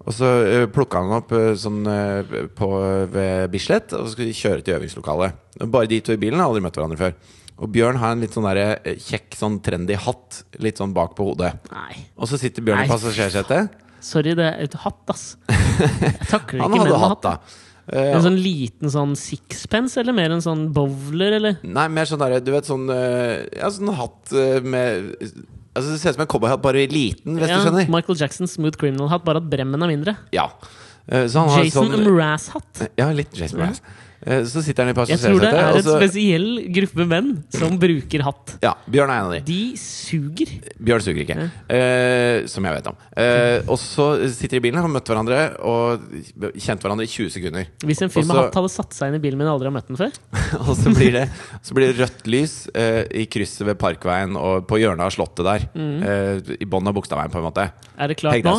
[0.08, 2.70] Og så uh, plukka han opp eh, sånn eh, på,
[3.12, 5.36] ved Bislett, og så skulle de kjøre til øvingslokalet.
[5.68, 7.18] Bare de to i bilen har aldri møtt hverandre før.
[7.60, 11.18] Og Bjørn har en litt sånn der, eh, kjekk, sånn trendy hatt litt sånn bak
[11.18, 11.52] på hodet.
[11.74, 12.88] Nei, Og så sitter Bjørn Nei.
[12.88, 13.76] i passasjersetet.
[14.00, 15.26] sorry, det er et hatt, ass.
[15.50, 17.36] Jeg takler ikke hadde med hatt, da.
[17.89, 21.56] Uh, En sånn liten sånn sixpence, eller mer en sånn bowler, eller?
[21.66, 25.16] Nei, mer sånn derre Du vet sånn eh, Ja, sånn hatt eh, med
[25.78, 27.89] Altså Det ser ut som en cowboyhatt, bare liten, hvis Ja, du skjønner.
[27.93, 30.15] Michael Jackson Smooth Criminal-hatt, bare at bremmen er mindre.
[30.36, 30.47] Ja.
[31.07, 32.88] Eh, så han Jason sånn Mraz-hatt.
[32.99, 33.80] Ja, litt Jason Mraz.
[33.82, 34.07] Eh,
[34.49, 38.21] Så sitter han i Jeg tror det er en så- spesiell gruppe menn som bruker
[38.21, 38.57] hatt.
[38.61, 39.39] Ja, Bjørn er en av de.
[39.47, 40.49] De suger.
[40.77, 41.38] Bjørn suger ikke.
[41.69, 42.95] Eh, som jeg vet om.
[43.17, 46.05] Eh, og så sitter de i bilen, har møtt hverandre og
[46.61, 47.65] kjent hverandre i 20 sekunder.
[47.82, 49.77] Hvis en fyr med hatt hadde satt seg inn i bilen min og aldri har
[49.80, 50.13] møtt den før
[50.69, 51.25] Og så blir det,
[51.65, 55.45] så blir det rødt lys eh, i krysset ved Parkveien og på hjørnet av Slottet
[55.47, 55.61] der.
[55.75, 57.63] Eh, I bånn av Bogstadveien, på en måte.
[57.97, 58.53] Er det klart nå?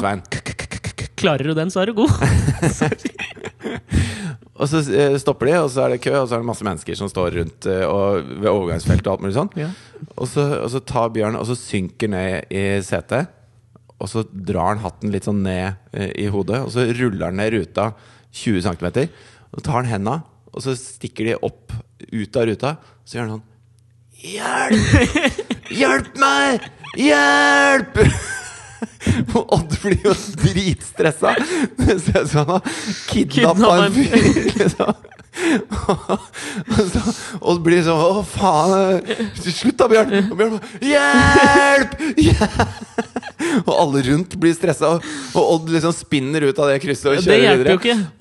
[1.20, 2.10] Klarer du den, så er du god.
[4.60, 6.66] Og så eh, stopper de, og så er det kø, og så er det masse
[6.66, 9.52] mennesker som står rundt eh, og ved overgangsfeltet og alt mulig sånn.
[9.56, 9.70] Ja.
[10.16, 13.32] Og, så, og så tar Bjørn og så synker ned i setet.
[14.00, 17.40] Og så drar han hatten litt sånn ned eh, i hodet, og så ruller han
[17.40, 17.90] ned ruta
[18.36, 18.88] 20 cm.
[19.50, 20.18] Og så tar han henda,
[20.52, 21.72] og så stikker de opp
[22.10, 22.74] ut av ruta.
[23.04, 23.46] Så gjør han sånn
[24.20, 25.40] Hjelp!
[25.80, 26.68] Hjelp meg!
[27.00, 28.04] Hjelp!
[29.36, 31.34] Og Odd blir jo dritstressa.
[31.78, 34.52] Det ser ut som han har kidnappa en fyr.
[34.60, 35.06] Liksom.
[36.74, 37.00] Og så
[37.38, 38.98] Odd blir sånn Å, faen!
[39.38, 40.10] Slutt da, Bjørn!
[40.26, 41.94] Og Bjørn bare Hjelp!
[42.18, 42.56] Hjelp!
[43.64, 47.62] Og alle rundt blir stressa, og, Odd liksom spinner ut av det krysset og kjører
[47.62, 47.76] videre.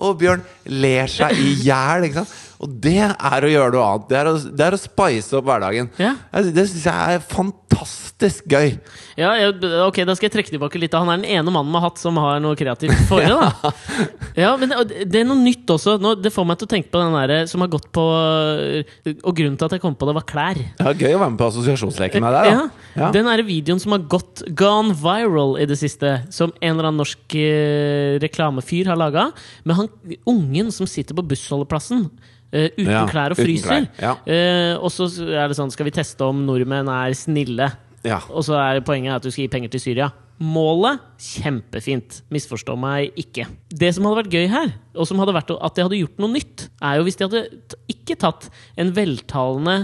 [0.06, 0.46] Og Bjørn
[0.80, 2.06] ler seg i hjel.
[2.08, 2.38] ikke sant?
[2.60, 4.08] Og det er å gjøre noe annet.
[4.10, 5.86] Det er å, det er å spice opp hverdagen.
[6.00, 6.12] Ja.
[6.44, 8.74] Det syns jeg er fantastisk gøy.
[9.16, 9.54] Ja, jeg,
[9.86, 10.92] ok, Da skal jeg trekke tilbake litt.
[10.92, 13.32] Han er den ene mannen med hatt som har noe kreativt for det.
[13.32, 13.72] da
[14.42, 15.94] Ja, men det, det er noe nytt også.
[16.02, 19.32] Nå, det får meg til å tenke på den der som har gått på Og
[19.38, 20.60] grunnen til at jeg kom på det, var klær.
[20.84, 22.50] Er gøy å være med på assosiasjonsleken med deg.
[22.52, 22.66] Ja,
[23.00, 23.08] ja.
[23.16, 27.00] Den der videoen som har gått gone viral i det siste, som en eller annen
[27.00, 29.30] norsk eh, reklamefyr har laga,
[29.64, 29.88] med han
[30.28, 32.10] ungen som sitter på bussholdeplassen.
[32.52, 33.68] Eh, uten Ja, klær og fryser.
[33.68, 34.14] klær, ja.
[34.26, 37.70] Uh, og så er det sånn Skal vi teste om nordmenn er snille?
[38.06, 38.22] Ja.
[38.32, 40.10] Og så er poenget at du skal gi penger til Syria.
[40.40, 42.22] Målet kjempefint.
[42.32, 43.44] Misforstå meg ikke.
[43.68, 46.32] Det som hadde vært gøy her, og som hadde vært at de hadde gjort noe
[46.32, 48.48] nytt, er jo hvis de hadde ikke tatt
[48.80, 49.82] en veltalende,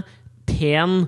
[0.49, 1.03] pen,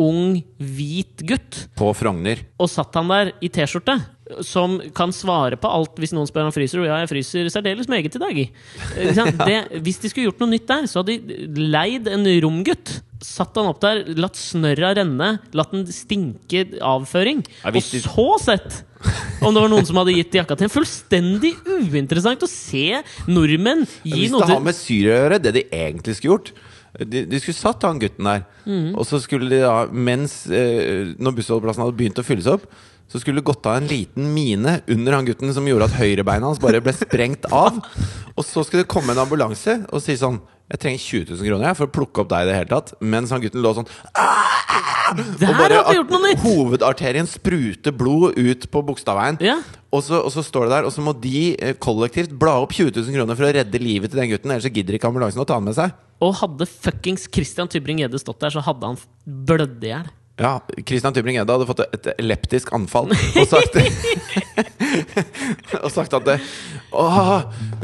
[0.00, 2.40] ung, hvit gutt På Frogner.
[2.58, 4.00] og satt han der i T-skjorte.
[4.40, 6.80] Som kan svare på alt hvis noen spør om han fryser.
[6.80, 8.38] Og ja, jeg fryser særdeles meget i dag.
[9.14, 9.36] Sant?
[9.44, 12.94] Det, hvis de skulle gjort noe nytt der, så hadde de leid en romgutt.
[13.24, 17.44] Satt han opp der, latt snørra renne, latt den stinke avføring.
[17.62, 18.80] Ja, Og de- så sett
[19.44, 20.72] om det var noen som hadde gitt jakka til en.
[20.72, 21.52] Fullstendig
[21.92, 25.64] uinteressant å se nordmenn gi Hvis noe det har med Syria å gjøre, det de
[25.68, 26.52] egentlig skulle gjort
[27.02, 28.94] de, de skulle satt han gutten der, Mm.
[28.96, 32.62] og så skulle de da, mens eh, Når bussholdeplassen hadde begynt å fylles opp,
[33.10, 36.46] så skulle det gått av en liten mine under han gutten som gjorde at høyrebeina
[36.48, 37.76] hans bare ble sprengt av.
[38.38, 40.40] Og så skulle det komme en ambulanse og si sånn
[40.72, 42.94] Jeg trenger 20 000 kroner jeg, for å plukke opp deg i det hele tatt.
[43.04, 43.90] Mens han gutten lå sånn
[45.38, 45.82] Der og bare
[46.24, 46.40] nytt!
[46.42, 49.36] hovedarterien spruter blod ut på Bogstadveien.
[49.44, 49.58] Ja.
[49.94, 52.72] Og, så, og så står det der, og så må de eh, kollektivt bla opp
[52.74, 54.50] 20 000 kroner for å redde livet til den gutten.
[54.56, 55.92] Ellers så gidder ikke ambulansen å ta han med seg.
[56.24, 60.12] Og hadde fuckings Christian Tybring-Gjedde stått der, så hadde han blødd i hjel.
[60.40, 63.76] Ja, Christian Tybring-Gjedde hadde fått et leptisk anfall og sagt
[65.84, 66.38] Og sagt at det,
[66.90, 67.28] Åh,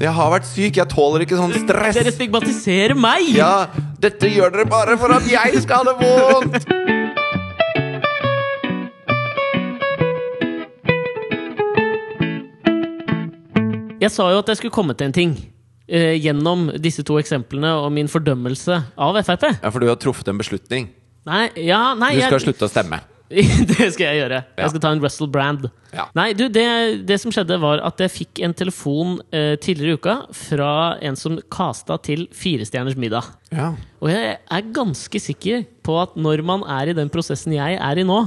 [0.02, 1.94] jeg har vært syk, jeg tåler ikke sånn stress.
[2.00, 3.30] Dere stigmatiserer meg!
[3.36, 3.68] Ja,
[4.02, 6.66] dette gjør dere bare for at jeg skal ha det vondt!
[14.00, 15.32] Jeg sa jo at jeg skulle komme til en ting.
[15.90, 19.50] Eh, gjennom disse to eksemplene og min fordømmelse av Frp.
[19.58, 20.90] Ja, for du har truffet en beslutning.
[21.28, 23.02] Nei, ja, nei Du skal jeg, slutte å stemme.
[23.30, 24.40] det skal jeg gjøre.
[24.42, 24.64] Ja.
[24.64, 25.68] Jeg skal ta en Russell Brand.
[25.94, 26.08] Ja.
[26.18, 26.66] Nei, du, det,
[27.06, 30.72] det som skjedde, var at jeg fikk en telefon eh, tidligere i uka fra
[31.06, 33.30] en som kasta til Firestjerners middag.
[33.54, 33.72] Ja.
[34.02, 38.02] Og jeg er ganske sikker på at når man er i den prosessen jeg er
[38.02, 38.24] i nå,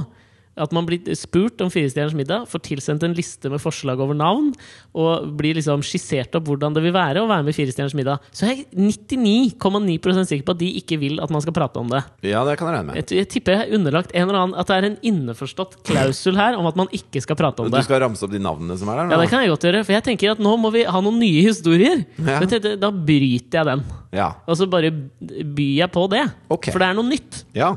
[0.56, 4.52] at man blir spurt om Firestjerners middag, får tilsendt en liste med forslag over navn,
[4.94, 8.22] og blir liksom skissert opp hvordan det vil være å være med i Firestjerners middag,
[8.34, 11.90] så er jeg 99,9% sikker på at de ikke vil at man skal prate om
[11.90, 12.02] det.
[12.26, 13.00] ja, det kan jeg regne med.
[13.02, 16.36] Jeg, jeg tipper jeg er underlagt en eller annen At det er en innforstått klausul
[16.38, 17.84] her om at man ikke skal prate om Du det.
[17.86, 19.14] skal ramse opp de navnene som er der?
[19.14, 21.18] Ja, det kan jeg godt gjøre, for jeg tenker at nå må vi ha noen
[21.22, 22.04] nye historier.
[22.18, 22.38] Ja.
[22.44, 23.82] Så Da bryter jeg den.
[24.14, 24.30] Ja.
[24.46, 26.22] Og så bare byr jeg på det.
[26.52, 26.70] Okay.
[26.74, 27.42] For det er noe nytt.
[27.56, 27.74] ja.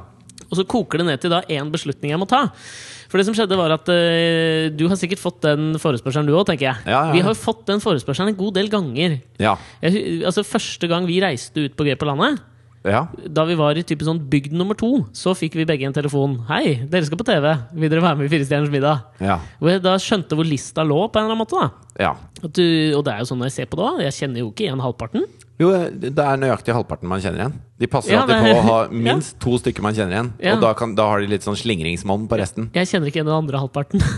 [0.48, 2.46] Og så koker det ned til da én beslutning jeg må ta.
[3.08, 6.52] For det som skjedde var at uh, Du har sikkert fått den forespørselen du òg.
[6.60, 7.02] Ja, ja, ja.
[7.16, 9.20] Vi har jo fått den forespørselen en god del ganger.
[9.42, 9.56] Ja.
[9.84, 12.40] Jeg, altså Første gang vi reiste ut på Gøy på landet,
[12.88, 13.02] ja.
[13.28, 16.38] da vi var i type sånn bygd nummer to, så fikk vi begge en telefon.
[16.48, 17.48] 'Hei, dere skal på TV.
[17.76, 19.40] Vil dere være med i Fire stjerners middag?' Ja.
[19.60, 21.72] Hvor jeg da skjønte hvor lista lå, på en eller annen måte.
[22.00, 22.14] ja.
[22.44, 22.64] du,
[22.96, 24.02] Og det er jo sånn når jeg ser på det òg.
[24.08, 25.28] Jeg kjenner jo ikke igjen halvparten.
[25.58, 27.54] Jo, det er nøyaktig halvparten man kjenner igjen.
[27.82, 28.92] De passer Ja, alltid på å ha ja.
[28.94, 30.30] minst to stykker man kjenner igjen.
[30.44, 30.54] Ja.
[30.54, 32.70] Og da, kan, da har de litt sånn slingringsmonn på resten.
[32.78, 34.04] Jeg kjenner ikke igjen den andre halvparten.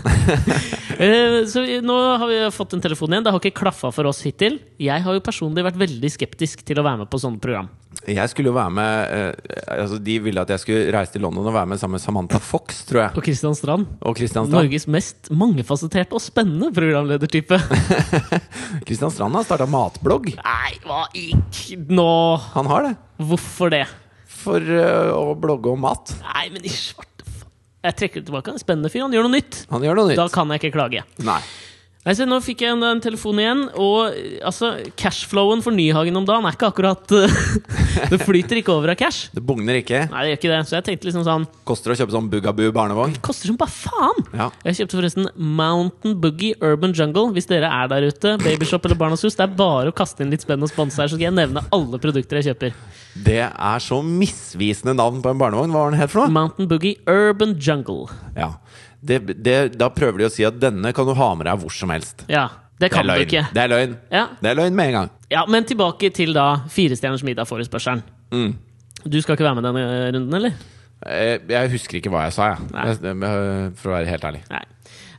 [1.00, 3.24] Eh, så nå har vi fått en telefon igjen.
[3.24, 4.58] Det har ikke klaffa for oss hittil.
[4.76, 7.70] Jeg har jo personlig vært veldig skeptisk til å være med på sånne program.
[8.10, 11.46] Jeg skulle jo være med eh, altså De ville at jeg skulle reise til London
[11.46, 13.14] og være med sammen med Samantha Fox, tror jeg.
[13.16, 13.86] Og Christian Strand.
[14.00, 14.56] Og Christian Strand.
[14.56, 17.60] Norges mest mangefasetterte og spennende programledertype.
[18.86, 20.32] Christian Strand har starta matblogg.
[20.40, 22.10] Nei, hva ikke nå?
[22.56, 22.94] Han har det.
[23.30, 23.84] Hvorfor det?
[24.40, 26.14] For uh, å blogge om mat.
[26.24, 27.50] Nei, men i svarte faen.
[27.86, 28.52] Jeg trekker det tilbake.
[28.52, 29.04] Han er Spennende fyr.
[29.06, 29.64] Han gjør noe nytt.
[29.70, 30.20] Han gjør noe nytt.
[30.20, 31.04] Da kan jeg ikke klage.
[31.24, 31.40] Nei.
[32.00, 34.14] Nei, så Nå fikk jeg en, en telefon igjen, og
[34.48, 37.34] altså, cashflowen for Nyhagen om dagen er ikke akkurat eh,
[38.14, 39.26] Det flyter ikke over av cash.
[39.34, 40.06] Det bugner ikke.
[40.08, 40.60] Nei, det gjør ikke det.
[40.70, 43.18] Så jeg tenkte liksom sånn Koster å kjøpe sånn Bugaboo barnevogn.
[43.20, 44.24] Koster som bare faen!
[44.32, 44.48] Ja.
[44.64, 47.34] Jeg kjøpte forresten Mountain Boogie Urban Jungle.
[47.36, 50.32] Hvis dere er der ute, Babyshop eller Barnas Hus, det er bare å kaste inn
[50.32, 52.76] litt spenn og sponse her, så skal jeg nevne alle produkter jeg kjøper.
[53.28, 55.76] Det er så misvisende navn på en barnevogn.
[55.76, 56.32] Hva var den het for noe?
[56.32, 58.08] Mountain Boogie Urban Jungle.
[58.38, 58.54] Ja.
[59.02, 61.72] Det, det, da prøver de å si at denne kan du ha med deg hvor
[61.72, 62.24] som helst.
[62.28, 62.48] Ja,
[62.80, 63.46] det Det kan du ikke.
[63.54, 63.94] Det er løgn.
[64.12, 64.26] Ja.
[64.40, 65.10] Det er løgn med en gang.
[65.30, 68.02] ja, Men tilbake til da Firestjerners middag-forespørselen.
[68.32, 68.54] Mm.
[69.08, 70.52] Du skal ikke være med denne runden, eller?
[71.06, 72.98] Eh, Jeg husker ikke hva jeg sa, jeg.
[73.00, 74.42] Eh, For å være helt ærlig.
[74.50, 74.64] Nei.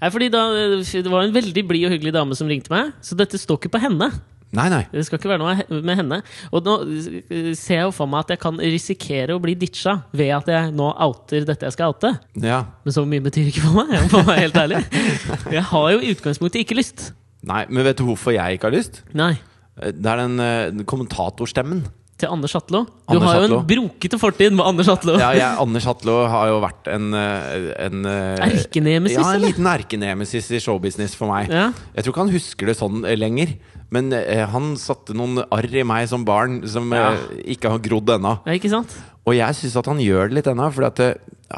[0.02, 0.42] Nei, fordi da,
[0.82, 3.74] Det var en veldig blid og hyggelig dame som ringte meg, så dette står ikke
[3.78, 4.12] på henne.
[4.52, 4.82] Nei, nei.
[4.92, 6.18] Det skal ikke være noe med henne.
[6.52, 9.94] Og nå eh, ser jeg jo for meg at jeg kan risikere å bli ditcha
[10.12, 12.12] ved at jeg nå outer dette jeg skal oute.
[12.44, 12.60] Ja.
[12.84, 13.94] Men så mye betyr ikke for meg.
[13.96, 14.84] Jeg må være helt ærlig.
[15.58, 17.08] Jeg har jo i utgangspunktet ikke lyst.
[17.48, 19.02] Nei, Men vet du hvorfor jeg ikke har lyst?
[19.18, 19.34] Nei.
[19.80, 21.86] Eh, Det er den den kommentatorstemmen.
[22.22, 22.84] Til Anders Hatlo.
[22.86, 23.60] Du Anders har jo Hatlo.
[23.64, 25.16] en brokete fortid med Anders Hatlo.
[25.18, 29.66] Ja, jeg, Anders Hatlo har jo vært en, eh, en eh, Erkenemesis, Ja, en liten
[29.66, 31.50] erkenemesis i showbusiness for meg.
[31.50, 31.72] Ja.
[31.96, 33.56] Jeg tror ikke han husker det sånn eh, lenger.
[33.92, 37.12] Men eh, han satte noen arr i meg som barn som Ja.
[37.14, 38.38] eh, ikke har grodd ennå.
[38.48, 38.94] Ja, ikke sant?
[39.28, 41.14] Og jeg syns at han gjør det litt ennå, for at eh,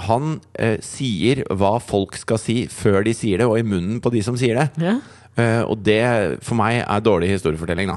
[0.09, 4.11] han eh, sier hva folk skal si før de sier det, og i munnen på
[4.11, 4.69] de som sier det.
[4.81, 4.97] Ja.
[5.33, 5.97] Uh, og det
[6.45, 7.95] for meg er dårlig historiefortelling, da.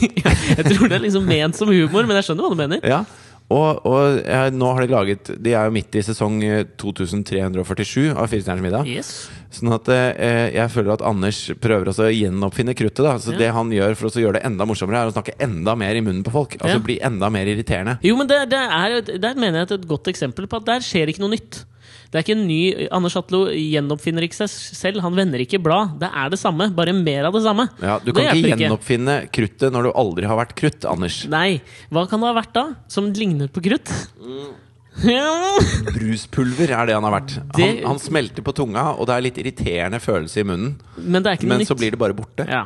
[0.56, 2.80] Jeg tror det er liksom ment som humor, men jeg skjønner hva du mener.
[2.88, 3.02] Ja,
[3.48, 8.10] og, og jeg, nå har de laget De er jo midt i sesong eh, 2347
[8.12, 8.88] av Fire stjerners middag.
[8.90, 9.12] Yes.
[9.56, 13.00] Sånn at eh, jeg føler at Anders prøver også å gjenoppfinne kruttet.
[13.06, 13.38] da Så Ja.
[13.40, 16.02] det han gjør for å gjøre det enda morsommere, er å snakke enda mer i
[16.04, 16.58] munnen på folk.
[16.60, 16.84] Altså Ja.
[16.84, 17.98] bli enda mer irriterende.
[18.04, 20.80] Jo, men det, det er, der mener jeg at et godt eksempel på at der
[20.84, 21.64] skjer ikke noe nytt.
[22.08, 25.02] Det er ikke en ny Anders Hatlo gjenoppfinner ikke seg selv.
[25.04, 25.98] Han vender ikke blad.
[26.00, 27.66] Det er det samme, bare mer av det samme.
[27.82, 31.18] Ja, Du kan ikke gjenoppfinne gjenoppfinne kruttet når du aldri har vært krutt, Anders.
[31.28, 31.60] Nei.
[31.92, 33.92] Hva kan det ha vært da, som ligner på krutt?
[34.24, 34.48] Mm.
[35.94, 37.36] Bruspulver er det han har vært.
[37.54, 40.74] Det- Han, han smelter på tunga, og det er litt irriterende følelse i munnen.
[40.98, 42.48] Men det er ikke noe Men så blir det bare borte.
[42.48, 42.64] ja.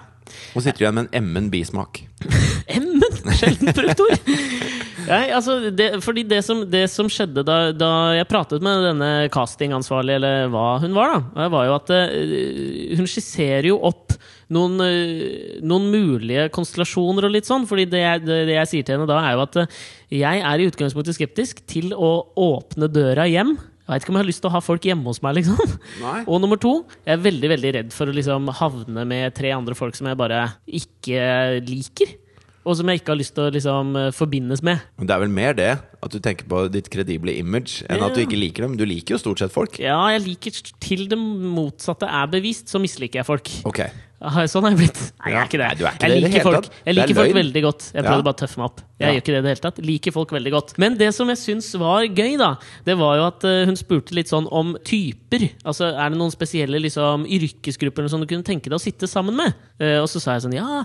[0.55, 1.99] Og sitter igjen med en emmen bismak.
[2.79, 3.35] Emmen!
[3.37, 4.21] Sjelden brukt ord.
[5.09, 9.11] Nei, altså, det, fordi det som, det som skjedde da, da jeg pratet med denne
[9.33, 14.15] castingansvarlige, eller hva hun var, da, var jo at uh, hun skisserer jo opp
[14.53, 17.67] noen, uh, noen mulige konstellasjoner og litt sånn.
[17.69, 19.83] Fordi det jeg, det, det jeg sier til henne da, er jo at uh,
[20.13, 23.57] jeg er i utgangspunktet skeptisk til å åpne døra hjem.
[23.83, 25.77] Jeg veit ikke om jeg har lyst til å ha folk hjemme hos meg, liksom.
[26.05, 26.19] Nei.
[26.25, 29.77] Og nummer to, jeg er veldig veldig redd for å liksom havne med tre andre
[29.79, 30.47] folk som jeg bare
[30.81, 32.19] ikke liker.
[32.65, 34.79] Og som jeg ikke har lyst til å liksom eh, forbindes med.
[35.03, 35.71] Det er vel mer det,
[36.03, 38.77] at du tenker på ditt kredible image, enn at du ikke liker dem.
[38.79, 39.81] Du liker jo stort sett folk.
[39.83, 43.51] Ja, jeg liker til det motsatte er bevist, så misliker jeg folk.
[43.69, 43.83] Ok.
[44.23, 44.99] Ah, Sånn er jeg blitt.
[45.19, 45.67] Nei, jeg er ikke det.
[45.67, 47.63] Nei, du er ikke jeg det det liker folk, jeg Det er liker folk veldig
[47.65, 47.87] godt.
[47.91, 48.11] Jeg Ja.
[48.23, 48.77] bare å tøffe meg opp.
[48.79, 49.07] Jeg Ja.
[49.11, 49.79] gjør ikke det i det hele tatt.
[49.83, 50.79] Liker folk veldig godt.
[50.79, 52.51] Men det som jeg syns var gøy, da,
[52.87, 55.51] det var jo at eh, hun spurte litt sånn om typer.
[55.67, 59.35] Altså, er det noen spesielle liksom, yrkesgrupper som du kunne tenke deg å sitte sammen
[59.35, 59.55] med?
[59.81, 60.85] Eh, og så sa jeg sånn, ja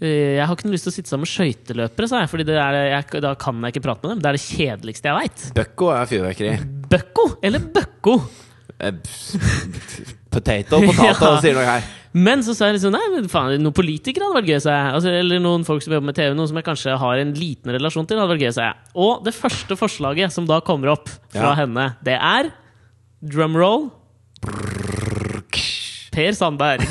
[0.00, 2.30] jeg har ikke noe lyst til å sitte sammen med skøyteløpere, sa jeg.
[2.30, 4.20] Fordi det er, jeg, da kan jeg ikke prate med dem.
[4.22, 5.46] Det er det kjedeligste jeg veit.
[5.58, 6.52] Bøkko er fyrverkeri.
[6.92, 8.14] Bøkko eller bøkko?
[8.78, 8.92] Eh,
[10.30, 11.40] Potato, potato, Ja.
[11.42, 11.86] sier noe her.
[12.18, 14.92] Men så sa jeg liksom Nei, faen, noen politikere hadde vært gøy, sa jeg.
[14.98, 17.74] Altså, eller noen folk som jobber med TV, noen som jeg kanskje har en liten
[17.74, 18.78] relasjon til, hadde vært gøy, sa jeg.
[19.02, 21.54] Og det første forslaget som da kommer opp fra Ja.
[21.64, 22.52] henne, det er
[23.20, 23.88] drumroll
[26.14, 26.86] Per Sandberg.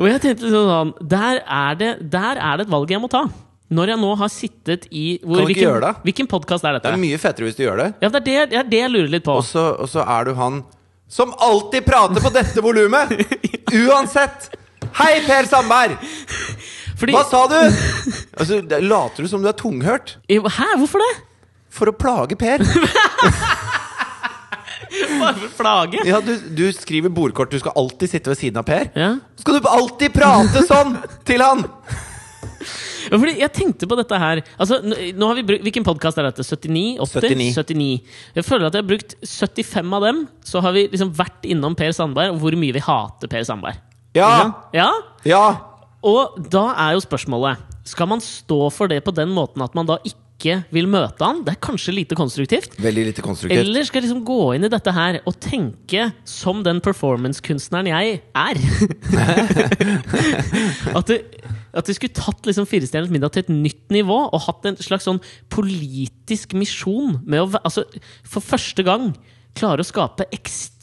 [0.00, 3.26] Og jeg tenkte sånn der er, det, der er det et valg jeg må ta.
[3.70, 5.90] Når jeg nå har sittet i hvor, Kan du ikke gjøre det?
[6.08, 6.94] Hvilken podkast er Det dette?
[6.96, 7.88] er mye fettere hvis du gjør det.
[8.02, 9.36] Ja, det er det, det er det jeg lurer litt på.
[9.38, 10.62] Og så, og så er du han
[11.10, 13.12] som alltid prater på dette volumet!
[13.84, 14.48] Uansett!
[14.98, 15.96] Hei, Per Sandberg!
[16.98, 17.58] Fordi, Hva sa du?!
[18.40, 20.16] Altså, det- Later du som du er tunghørt?
[20.30, 21.12] Hæ, hvorfor det?
[21.70, 22.64] For å plage Per.
[25.20, 26.04] Bare for plage?
[26.08, 27.52] Ja, du, du skriver bordkort.
[27.52, 28.90] Du skal alltid sitte ved siden av Per.
[28.98, 29.10] Ja.
[29.40, 30.96] Skal du alltid prate sånn
[31.28, 31.66] til han?!
[33.10, 36.28] Ja, fordi jeg tenkte på dette her altså, nå har vi brukt, Hvilken podkast er
[36.28, 36.44] dette?
[36.44, 37.00] 79?
[37.02, 37.24] 80?
[37.32, 37.56] 79.
[37.56, 38.18] 79.
[38.36, 40.20] Jeg føler at jeg har brukt 75 av dem.
[40.46, 43.80] Så har vi liksom vært innom Per Sandberg, og hvor mye vi hater Per Sandberg.
[44.16, 44.30] Ja!
[44.76, 44.90] Ja?
[45.26, 45.44] Ja!
[46.06, 49.88] Og da er jo spørsmålet Skal man stå for det på den måten at man
[49.88, 50.29] da ikke
[50.72, 51.42] vil møte han?
[51.46, 52.76] Det er kanskje lite konstruktivt.
[52.82, 53.60] Veldig lite konstruktivt.
[53.60, 58.20] Eller skal jeg liksom gå inn i dette her og tenke som den performancekunstneren jeg
[58.32, 58.60] er?
[60.98, 61.20] at, det,
[61.76, 65.08] at de skulle tatt liksom Firestjerners middag til et nytt nivå og hatt en slags
[65.08, 65.22] sånn
[65.52, 67.86] politisk misjon med å altså,
[68.24, 69.12] For første gang
[69.58, 70.79] klare å skape ekstremt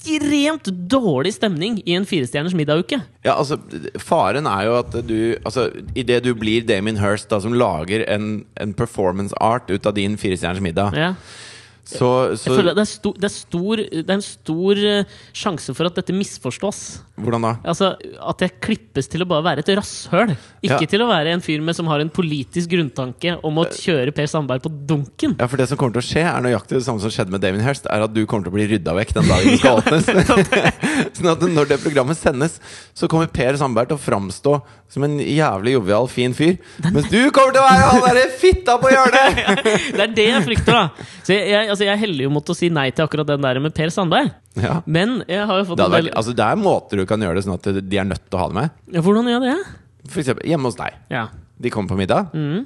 [0.87, 3.01] dårlig stemning i en Firestjerners middaguke.
[3.25, 3.57] Ja, altså,
[3.99, 8.45] Faren er jo at du altså, Idet du blir Damien Hirst, da, som lager en,
[8.59, 11.13] en performance art ut av din Firestjerners middag, Ja.
[11.87, 15.73] Så, Jeg føler det er, sto, det, er stor, det er en stor eh, sjanse
[15.77, 16.81] for at dette misforstås.
[17.17, 17.51] Hvordan da?
[17.63, 20.33] Altså, At jeg klippes til å bare være et rasshøl.
[20.61, 20.89] Ikke Ja.
[20.91, 24.27] til å være en fyr med som har en politisk grunntanke om å kjøre Per
[24.27, 25.37] Sandberg på dunken.
[25.39, 27.41] Ja, for Det som kommer til å skje, er nøyaktig det samme som skjedde med
[27.41, 27.87] Damien Hirst.
[27.89, 30.11] Er at du kommer til å bli rydda vekk den dagen det skal åpnes.
[31.17, 32.59] sånn at når det programmet sendes,
[32.97, 34.57] så kommer Per Sandberg til å framstå
[34.91, 36.55] som en jævlig jovial, fin fyr.
[36.83, 39.41] Mens du kommer til å være han derre fitta på hjørnet!
[39.97, 41.07] Det er det jeg frykter, da.
[41.27, 43.59] Så jeg, jeg, altså, jeg heller jo mot å si nei til akkurat den der
[43.63, 44.31] med Per Sandberg.
[44.57, 44.79] Ja.
[44.89, 47.37] Men jeg har jo fått Det, hadde del altså, det er måter du kan gjøre
[47.37, 48.81] det sånn at de er nødt til å ha det med.
[48.97, 49.55] ja, Hvordan gjør det?
[50.07, 50.97] For eksempel hjemme hos deg.
[51.13, 51.27] Ja.
[51.61, 52.33] De kommer på middag.
[52.33, 52.65] Mm.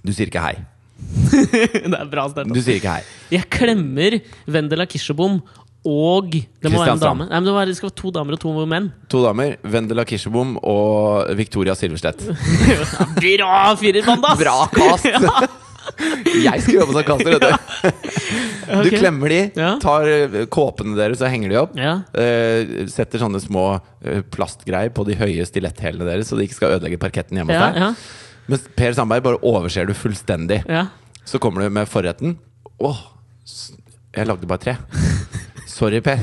[0.00, 0.56] Du sier ikke hei.
[1.92, 2.50] det er bra start.
[2.50, 3.06] Du sier ikke hei.
[3.36, 4.18] Jeg klemmer
[4.48, 5.40] Vendela Kirsebom
[5.88, 7.28] og Det må være en dame.
[7.28, 8.90] Nei, men det, være, det skal være to damer og to menn.
[9.12, 9.54] To damer.
[9.62, 12.26] Vendela Kirsebom og Victoria Silverstedt.
[13.22, 14.42] Bra firerband, ass!
[14.42, 15.64] Bra cast!
[15.98, 17.52] Jeg skulle jobbe som kaster, vet du.
[18.84, 19.70] Du klemmer de, Ja.
[19.80, 21.76] tar eh, kåpene deres og henger de opp.
[21.78, 21.94] Ja.
[22.20, 23.62] eh, setter sånne små
[24.04, 27.62] eh, plastgreier på de høye stiletthælene deres, så de ikke skal ødelegge parketten hjemme hos
[27.62, 27.80] Ja, deg.
[27.80, 30.62] ja, Mens Per Sandberg bare overser du fullstendig.
[30.68, 30.86] ja.
[31.28, 32.36] Så kommer du med forretten.
[32.80, 33.00] Åh,
[33.44, 33.72] s-
[34.16, 34.76] jeg lagde bare tre.
[35.68, 36.16] Sorry, Per.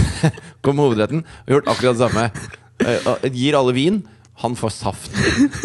[0.64, 1.24] Kom med hovedretten.
[1.48, 2.30] Gjort akkurat det samme.
[2.80, 3.98] Eh, og gir alle vin.
[4.38, 5.10] Han får saft.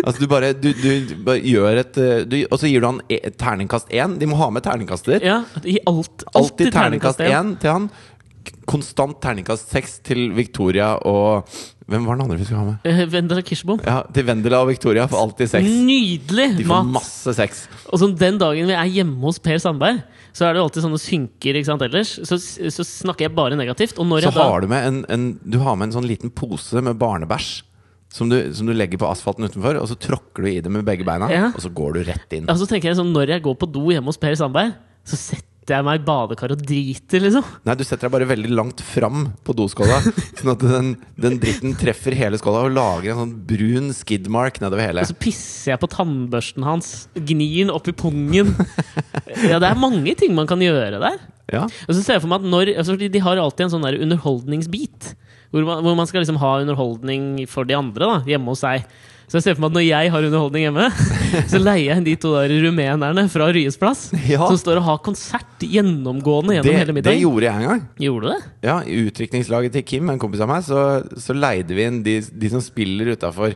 [0.04, 3.02] Altså du bare, du, du bare gjør et eh, du, Og så gir du han
[3.12, 4.16] e terningkast én.
[4.18, 5.22] De må ha med terningkaster.
[5.22, 7.54] ja I alt, Alltid terningkast én.
[7.62, 7.86] til han.
[8.68, 11.48] Konstant terningkast seks til Victoria og
[11.84, 12.86] Hvem var den andre vi skulle ha med?
[12.88, 13.82] Eh, Vendela Kirsebom.
[13.84, 15.68] Ja, Til Vendela og Victoria får alltid sex.
[15.68, 16.94] Nydelig De får mat!
[16.96, 17.66] masse sex.
[17.92, 20.00] Og som den dagen vi er hjemme hos Per Sandberg,
[20.32, 22.16] så er det jo alltid sånne synker ikke sant, ellers.
[22.24, 23.98] Så, så snakker jeg bare negativt.
[24.00, 26.82] Så jeg da har du med en, en, du har med en sånn liten pose
[26.82, 27.52] med barnebæsj.
[28.14, 30.86] Som du, som du legger på asfalten utenfor, og så tråkker du i det med
[30.86, 31.32] begge beina.
[31.34, 31.47] Ja.
[31.49, 32.45] Og så går du rett inn.
[32.45, 35.18] ja, så tenker jeg sånn, Når jeg går på do hjemme hos Per Sandberg, så
[35.18, 37.45] setter jeg meg i badekar og driter, liksom.
[37.66, 39.97] Nei, du setter deg bare veldig langt fram på doskåla,
[40.38, 40.89] sånn at den,
[41.24, 45.05] den dritten treffer hele skåla og lager en sånn brun skidmark nedover hele.
[45.07, 46.91] Og så pisser jeg på tannbørsten hans.
[47.16, 48.53] Gnir den opp i pungen.
[49.49, 51.16] Ja, det er mange ting man kan gjøre der.
[51.51, 51.64] Ja.
[51.66, 53.97] Og så ser jeg for meg at når altså De har alltid en sånn der
[54.03, 55.14] underholdningsbit.
[55.54, 58.84] Hvor man, hvor man skal liksom ha underholdning for de andre da hjemme hos seg.
[59.30, 60.86] Så jeg ser for meg at når jeg har underholdning hjemme,
[61.51, 64.01] så leier jeg de to der rumenerne fra Ryes plass.
[64.30, 64.43] Ja.
[64.49, 67.82] Som står og har konsert gjennomgående gjennom Det, hele det gjorde jeg en gang.
[68.04, 68.51] Gjorde det?
[68.68, 70.84] Ja, I utdrikningslaget til Kim, en kompis av meg, så,
[71.18, 73.56] så leide vi inn de, de som spiller utafor.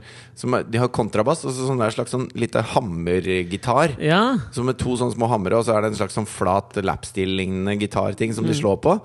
[0.71, 3.97] De har kontrabass og så sånn der slags sånn lite hammergitar.
[4.01, 4.23] Ja.
[4.55, 7.77] Så med to sånne små hamre, og så er det en slags sånn flat lapsteel-lignende
[7.81, 8.61] gitarting som de Mm.
[8.63, 8.97] slår på.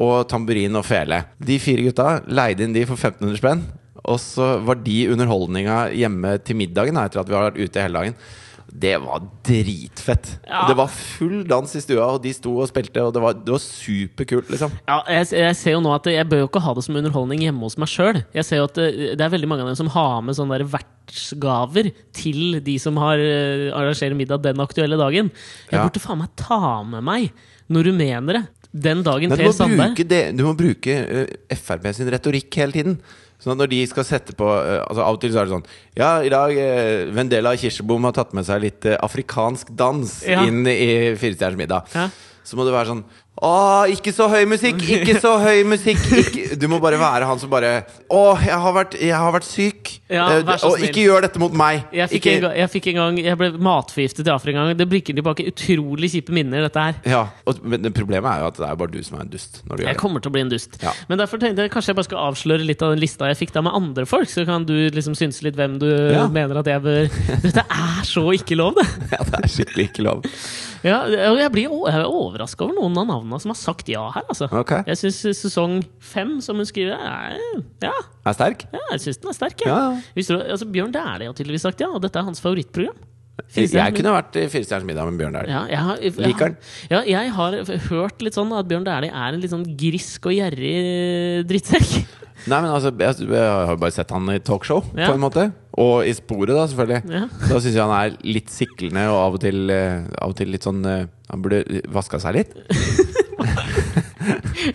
[0.00, 1.24] Og tamburin og fele.
[1.42, 3.64] De fire gutta leide inn de for 1500 spenn.
[4.08, 8.00] Og så var de underholdninga hjemme til middagen etter at vi har vært ute hele
[8.00, 8.16] dagen.
[8.72, 10.30] Det var dritfett.
[10.48, 10.62] Ja.
[10.70, 13.52] Det var full dans i stua, og de sto og spilte, og det var, det
[13.52, 14.72] var superkult, liksom.
[14.88, 17.44] Ja, jeg, jeg ser jo nå at jeg bør jo ikke ha det som underholdning
[17.44, 18.22] hjemme hos meg sjøl.
[18.32, 18.88] Jeg ser jo at det,
[19.20, 23.20] det er veldig mange av dem som har med sånne vertsgaver til de som har
[23.20, 25.28] eh, arrangerer middag den aktuelle dagen.
[25.68, 25.84] Jeg Ja.
[25.84, 27.28] burde faen meg ta med meg
[27.68, 32.96] noen rumenere den dagen Per Sandberg du må bruke uh, Frp sin retorikk hele tiden.
[33.42, 35.54] Sånn at når de skal sette på eh, altså Av og til så er det
[35.56, 35.64] sånn
[35.98, 40.44] Ja, i dag uh, Vendela Kirsebom har tatt med seg litt eh, afrikansk dans Ja.
[40.46, 41.90] inn i Firestjerners middag.
[41.96, 42.06] Ja.
[42.46, 43.02] Så må det være sånn
[43.42, 44.82] Å, ikke så høy musikk!
[44.92, 46.02] Ikke så høy musikk!
[46.20, 46.42] Ikke.
[46.62, 47.70] Du må bare være han som bare
[48.12, 49.92] Å, jeg har vært, jeg har vært syk!
[50.12, 50.90] Ja, Eh, vær så og snill.
[50.90, 51.86] ikke gjør dette mot meg!
[51.96, 54.68] jeg fikk, ikke, en gang, jeg fikk en gang Jeg ble matforgiftet i Afrika en
[54.68, 54.76] gang.
[54.78, 56.98] Det bringer tilbake utrolig kjipe minner, dette her.
[57.08, 59.32] ja, og, men det problemet er jo at det er bare du som er en
[59.32, 59.62] dust.
[59.64, 60.02] Når du Jeg gjør det.
[60.04, 60.76] kommer til å bli en dust.
[60.84, 60.92] Ja.
[61.08, 63.56] Men derfor tenkte jeg kanskje jeg bare skal avsløre litt av den lista jeg fikk
[63.56, 64.28] da med andre folk.
[64.30, 66.28] Så kan du liksom synse litt hvem du Ja.
[66.28, 67.08] mener at jeg bør
[67.48, 68.86] Dette er så ikke lov, det!
[69.16, 70.28] Ja, det er skikkelig ikke lov.
[70.82, 74.24] Ja, og jeg blir er overraska over noen av navnene som har sagt ja her,
[74.28, 74.48] altså.
[74.50, 74.82] Okay.
[74.90, 77.38] Jeg syns sesong fem, som hun skriver, er
[77.84, 77.92] Ja,
[78.26, 78.66] Er sterk?
[78.72, 79.62] ja jeg syns den er sterk.
[79.66, 79.78] ja.
[80.16, 82.98] Du, altså, Bjørn Dæhlie har tydeligvis sagt ja, og dette er hans favorittprogram.
[83.56, 85.60] Jeg kunne vært i Firestjerners middag med Bjørn Dæhlie.
[85.72, 86.56] Ja, Liker den.
[86.92, 87.56] Ja, jeg har
[87.88, 90.74] hørt litt sånn at Bjørn Dæhlie er en litt sånn grisk og gjerrig
[91.48, 91.94] drittsekk.
[92.50, 95.06] Nei, men altså, jeg, har bare sett han i talkshow, Ja.
[95.08, 95.44] på en måte.
[95.78, 97.12] Og i sporet, da, selvfølgelig.
[97.14, 97.24] Ja.
[97.48, 100.50] Da syns jeg han er litt siklende og av og til, eh, av og til
[100.52, 101.62] litt sånn eh, Han burde
[101.94, 102.52] vaska seg litt.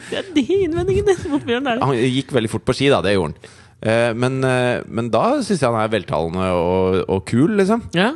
[0.10, 1.86] Det er de innvendingene mot Bjørn Dæhlie.
[1.86, 3.02] Han gikk veldig fort på ski, da.
[3.06, 3.52] Det gjorde han.
[3.78, 7.84] Eh, Men, eh, men da syns jeg han er veltalende og, og kul, liksom.
[7.96, 8.14] Ja.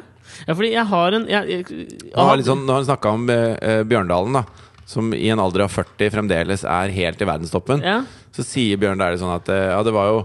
[0.47, 3.55] Ja, fordi jeg har en jeg, jeg, har liksom, Nå når han snakka om eh,
[3.61, 4.43] eh, Bjørndalen, da,
[4.91, 8.01] som i en alder av 40 fremdeles er helt i verdenstoppen, Ja.
[8.35, 10.21] så sier Bjørn Dæhlie sånn at eh, ja, det var jo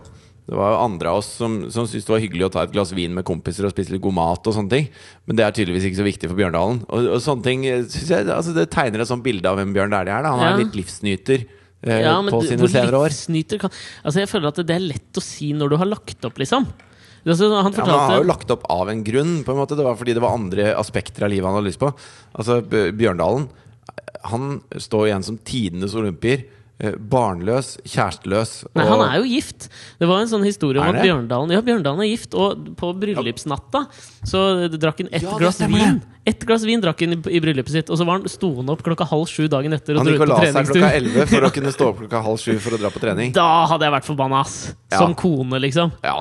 [0.46, 2.70] det var jo andre av oss som, som syntes det var hyggelig å ta et
[2.70, 4.46] glass vin med kompiser og spise litt god mat.
[4.46, 4.84] og sånne ting
[5.26, 6.84] Men det er tydeligvis ikke så viktig for Bjørndalen.
[6.86, 9.72] Og, og sånne ting eh, synes jeg, altså Det tegner et sånt bilde av hvem
[9.74, 10.22] Bjørn Dæhlie er.
[10.22, 10.30] Da.
[10.36, 10.52] Han Ja.
[10.54, 11.42] er litt livsnyter
[11.82, 13.10] eh, Ja, men på sine senere år.
[13.58, 13.74] kan
[14.06, 16.68] Altså Jeg føler at det er lett å si når du har lagt opp, liksom.
[17.26, 19.40] Altså, han Ja, men han har jo lagt opp av en grunn.
[19.44, 21.82] På en måte Det var fordi det var andre aspekter av livet han hadde lyst
[21.82, 21.90] på.
[22.38, 23.48] Altså Bjørndalen
[24.30, 26.46] Han står igjen som tidenes olympier.
[26.80, 28.56] Eh, Barnløs, kjæresteløs.
[28.76, 29.68] Nei, han er jo gift.
[30.00, 31.02] Det var en sånn historie om at?
[31.04, 33.86] Bjørndalen Ja, Bjørndalen er gift, og på bryllupsnatta
[34.26, 34.42] så
[34.74, 36.02] drakk han ett Ja, glass vin.
[36.26, 38.80] Ett glass vin drakk han i, bryllupet sitt, og så var han sto han opp
[38.82, 41.46] klokka halv sju dagen etter og Han gikk og la seg klokka elleve 11 for
[41.46, 43.30] å kunne stå opp klokka halv sju for å dra på trening.
[43.36, 44.56] Da hadde jeg vært forbanna, ass!
[44.90, 45.00] Ja.
[45.02, 45.90] Som kone, liksom.
[46.06, 46.20] Ja,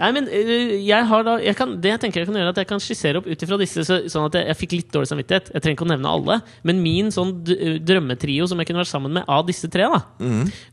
[0.00, 2.52] Nei, men øh, jeg har da jeg kan, Det jeg tenker jeg kan gjøre, er
[2.52, 4.90] at jeg kan skissere opp ut ifra disse, så, sånn at jeg, jeg fikk litt
[4.92, 5.48] dårlig samvittighet.
[5.54, 6.36] Jeg trenger ikke å nevne alle,
[6.68, 10.00] men min sånn drømmetrio som jeg kunne vært sammen med av disse tre, da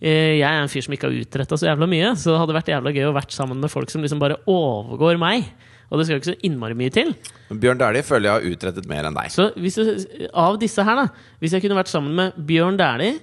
[0.01, 2.55] Eh, Jeg er en fyr som ikke har utretta så jævla mye, så det hadde
[2.57, 5.49] vært jævla gøy å vært sammen med folk som liksom bare overgår meg.
[5.89, 7.15] Og det skal jo ikke så innmari mye til.
[7.49, 9.31] Men Bjørn Dæhlie føler jeg har utrettet mer enn deg.
[9.33, 11.07] Så hvis jeg, av disse her, da
[11.41, 13.15] Hvis jeg kunne vært sammen med Bjørn Dæhlie,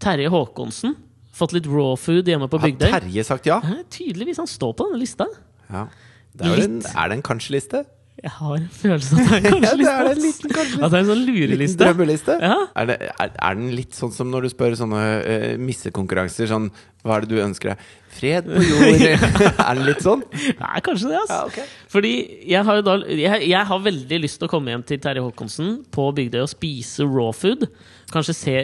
[0.00, 0.94] Terje Håkonsen,
[1.34, 3.60] fått litt raw food hjemme på Har Terje sagt ja?
[3.62, 5.26] Ja, Tydeligvis han står på denne lista.
[5.70, 5.86] ja.
[6.34, 7.84] Det er, en, er det en kanskje-liste?
[8.22, 10.84] Jeg har en følelse av at det er kanskje Ja, det er en liten kanskje-liste.
[10.86, 11.80] At det er en sånn Liten lureliste.
[11.80, 12.36] drømmeliste?
[12.46, 12.58] Ja.
[12.78, 16.46] Er, det, er, er den litt sånn som når du spør sånne uh, missekonkurranser?
[16.52, 16.68] Sånn,
[17.02, 17.88] hva er det du ønsker deg?
[18.14, 19.02] Fred på jord.
[19.66, 20.22] er den litt sånn?
[20.30, 21.40] Nei, kanskje det, Altså.
[21.40, 21.66] Ja, okay.
[21.90, 22.14] Fordi
[22.54, 25.26] jeg har jo da jeg, jeg har veldig lyst til å komme hjem til Terje
[25.26, 27.66] Håkonsen på Bygdøy og spise raw food.
[28.14, 28.54] Kanskje se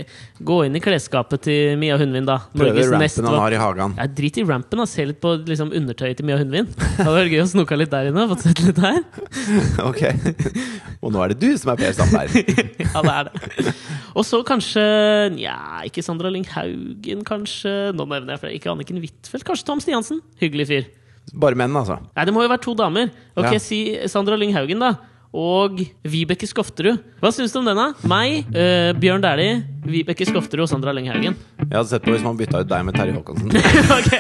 [0.47, 2.39] Gå inn i klesskapet til Mia Hundvin, da.
[2.55, 3.97] Prøve rampen han har i hagen.
[3.99, 4.87] Ja, drit i rampen, da.
[4.89, 6.69] Se litt på liksom, undertøyet til Mia Hundvin.
[6.71, 8.27] Det hadde vært gøy å snoke litt der inne.
[8.31, 9.03] Fått sett litt her.
[9.91, 10.01] Ok.
[11.01, 12.55] Og nå er det du som er Per Sandberg.
[12.91, 13.75] Ja, det er det.
[14.19, 14.83] Og så kanskje
[15.37, 17.75] Nja, ikke Sandra Lyng Haugen, kanskje.
[17.97, 18.57] Nå nevner jeg flere.
[18.59, 19.47] Ikke Anniken Huitfeldt.
[19.47, 20.21] Kanskje Tom Stiansen.
[20.43, 20.89] Hyggelig fyr.
[21.41, 22.01] Bare menn, altså.
[22.17, 23.11] Nei, det må jo være to damer.
[23.39, 23.59] Ok, Ja.
[23.63, 23.81] Si
[24.11, 24.95] Sandra Lyng Haugen, da.
[25.31, 25.79] Og
[26.11, 26.99] Vibeke Skofterud.
[27.23, 27.93] Hva syns du om denne?
[28.11, 31.37] Meg, eh, Bjørn Dæhlie, Vibeke Skofterud og Sandra Lenghaugen.
[31.61, 33.55] Jeg hadde sett på hvis man bytta ut deg med Terje Håkonsen.
[33.99, 34.11] ok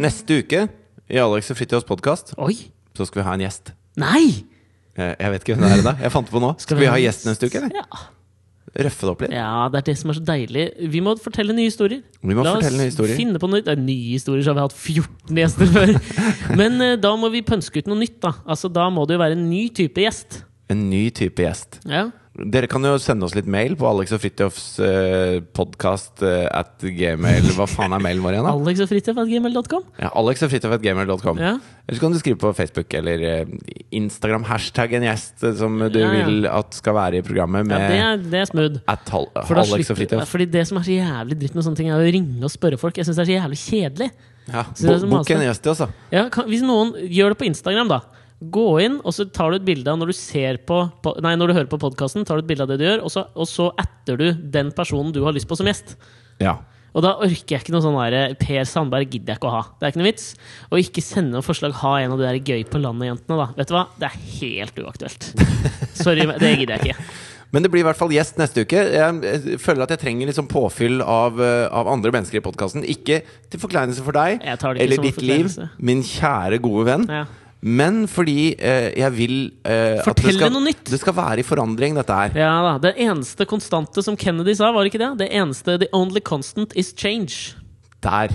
[0.00, 0.62] Neste uke
[1.10, 3.74] i Alex og Fritjofs podkast så skal vi ha en gjest.
[4.00, 4.46] Nei!
[4.96, 5.92] Jeg, Jeg vet ikke hvem det er ennå.
[6.04, 6.54] Jeg fant det på nå.
[6.62, 7.82] Skal vi ha gjest neste uke, eller?
[7.82, 8.19] Ja.
[8.70, 9.32] Røffe det opp litt?
[9.34, 10.66] ja, det er det som er så deilig.
[10.92, 12.04] Vi må fortelle nye historier.
[12.22, 13.18] Vi må La oss fortelle nye historier.
[13.18, 15.94] Finne på noe, det er nye historier, så har vi hatt 14 gjester før.
[16.60, 18.20] Men uh, da må vi pønske ut noe nytt.
[18.22, 20.44] Da Altså Da må det jo være en ny type gjest.
[20.70, 21.82] En ny type gjest.
[21.88, 22.10] Ja
[22.40, 27.50] Dere kan jo sende oss litt mail på Alex og Fridtjofs uh, podkast at gmail
[27.56, 28.54] Hva faen er mailen vår igjen, da?
[28.56, 29.84] Alex og Fridtjof at gmail.com.
[30.00, 31.42] Ja, Alex og Fridtjof at gmail.com.
[31.42, 31.52] Ja.
[31.84, 33.52] Eller så kan du skrive på Facebook eller eh,
[33.98, 36.26] Instagram hashtag en gjest eh, som du Ja, ja.
[36.30, 38.80] vil at skal være i programmet Ja, med det er, det er smooth.
[38.88, 40.32] at hal For da Alex og slipper, Fritjof.
[40.32, 42.78] fordi det som er så jævlig dritt med sånne ting, er å ringe og spørre
[42.80, 42.96] folk.
[42.96, 44.10] Jeg syns det er så jævlig kjedelig.
[44.50, 45.36] Ja, Så det er bo- som Bok maser.
[45.36, 45.90] en gjest til oss, da.
[46.16, 48.00] Ja, kan, hvis noen gjør det på Instagram, da.
[48.40, 51.34] Gå inn, og så tar du et bilde av når du ser på, på Nei,
[51.36, 53.26] når du hører på podkasten, tar du et bilde av det du gjør, og så,
[53.36, 55.92] og så atter du den personen du har lyst på som gjest.
[56.40, 56.56] Ja.
[56.96, 59.64] Og da orker jeg ikke noe sånn der Per Sandberg gidder jeg ikke å ha.
[59.78, 60.30] Det er ikke noe vits.
[60.70, 61.76] Og ikke sende noe forslag.
[61.84, 63.46] Ha en av de der gøy på landet-jentene, da.
[63.58, 63.84] Vet du hva?
[64.00, 65.28] Det er helt uaktuelt.
[66.02, 67.10] Sorry, det gidder jeg ikke.
[67.54, 68.82] Men det blir i hvert fall gjest neste uke.
[68.94, 72.86] Jeg, føler at jeg trenger sånn påfyll av, eh, av andre mennesker i podkasten.
[72.86, 73.20] Ikke
[73.50, 75.50] til forkleinelse for deg eller ditt liv,
[75.82, 77.06] min kjære, gode venn.
[77.10, 77.24] Ja.
[77.60, 79.34] Men fordi eh, jeg vil
[79.68, 80.86] eh, at det Fortell skal, noe nytt.
[80.88, 82.32] det skal være i forandring, dette her.
[82.40, 85.10] Ja da, Det eneste konstante som Kennedy sa, var ikke det?
[85.20, 87.52] Det eneste, The only constant is change.
[88.00, 88.32] Der.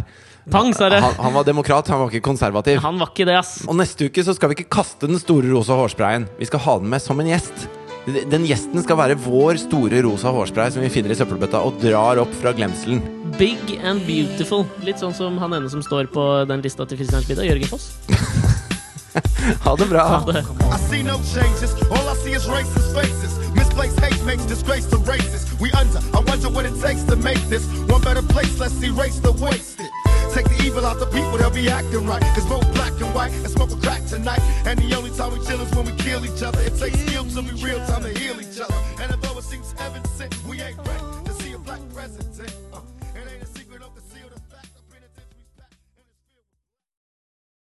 [0.54, 1.00] Pang, sa det!
[1.02, 2.78] Han, han var demokrat, han var ikke konservativ.
[2.84, 3.64] Han var ikke det, ass.
[3.66, 6.28] Og neste uke så skal vi ikke kaste den store rosa hårsprayen.
[6.38, 7.66] Vi skal ha den med som en gjest.
[8.06, 12.22] Den gjesten skal være vår store rosa hårspray som vi finner i søppelbøtta og drar
[12.22, 13.02] opp fra glemselen.
[13.40, 14.68] Big and beautiful.
[14.86, 17.96] Litt sånn som han ene som står på den lista til Kristians middag, Jørgen Foss.
[19.62, 20.04] Ha det bra!
[20.04, 20.44] Ha det.
[20.72, 21.74] I see no changes.
[21.92, 23.34] All I see is racist faces.
[23.56, 25.46] Misplaced hate makes disgrace to races.
[25.60, 26.00] We under.
[26.14, 28.60] I wonder what it takes to make this one better place.
[28.60, 29.90] Let's erase the wasted.
[30.34, 32.22] Take the evil out the people, they'll be acting right.
[32.36, 34.42] Cause both black and white and smoke a crack tonight.
[34.66, 36.60] And the only time we chill is when we kill each other.
[36.60, 38.76] It takes skill to be real time to heal each other.
[39.02, 39.16] And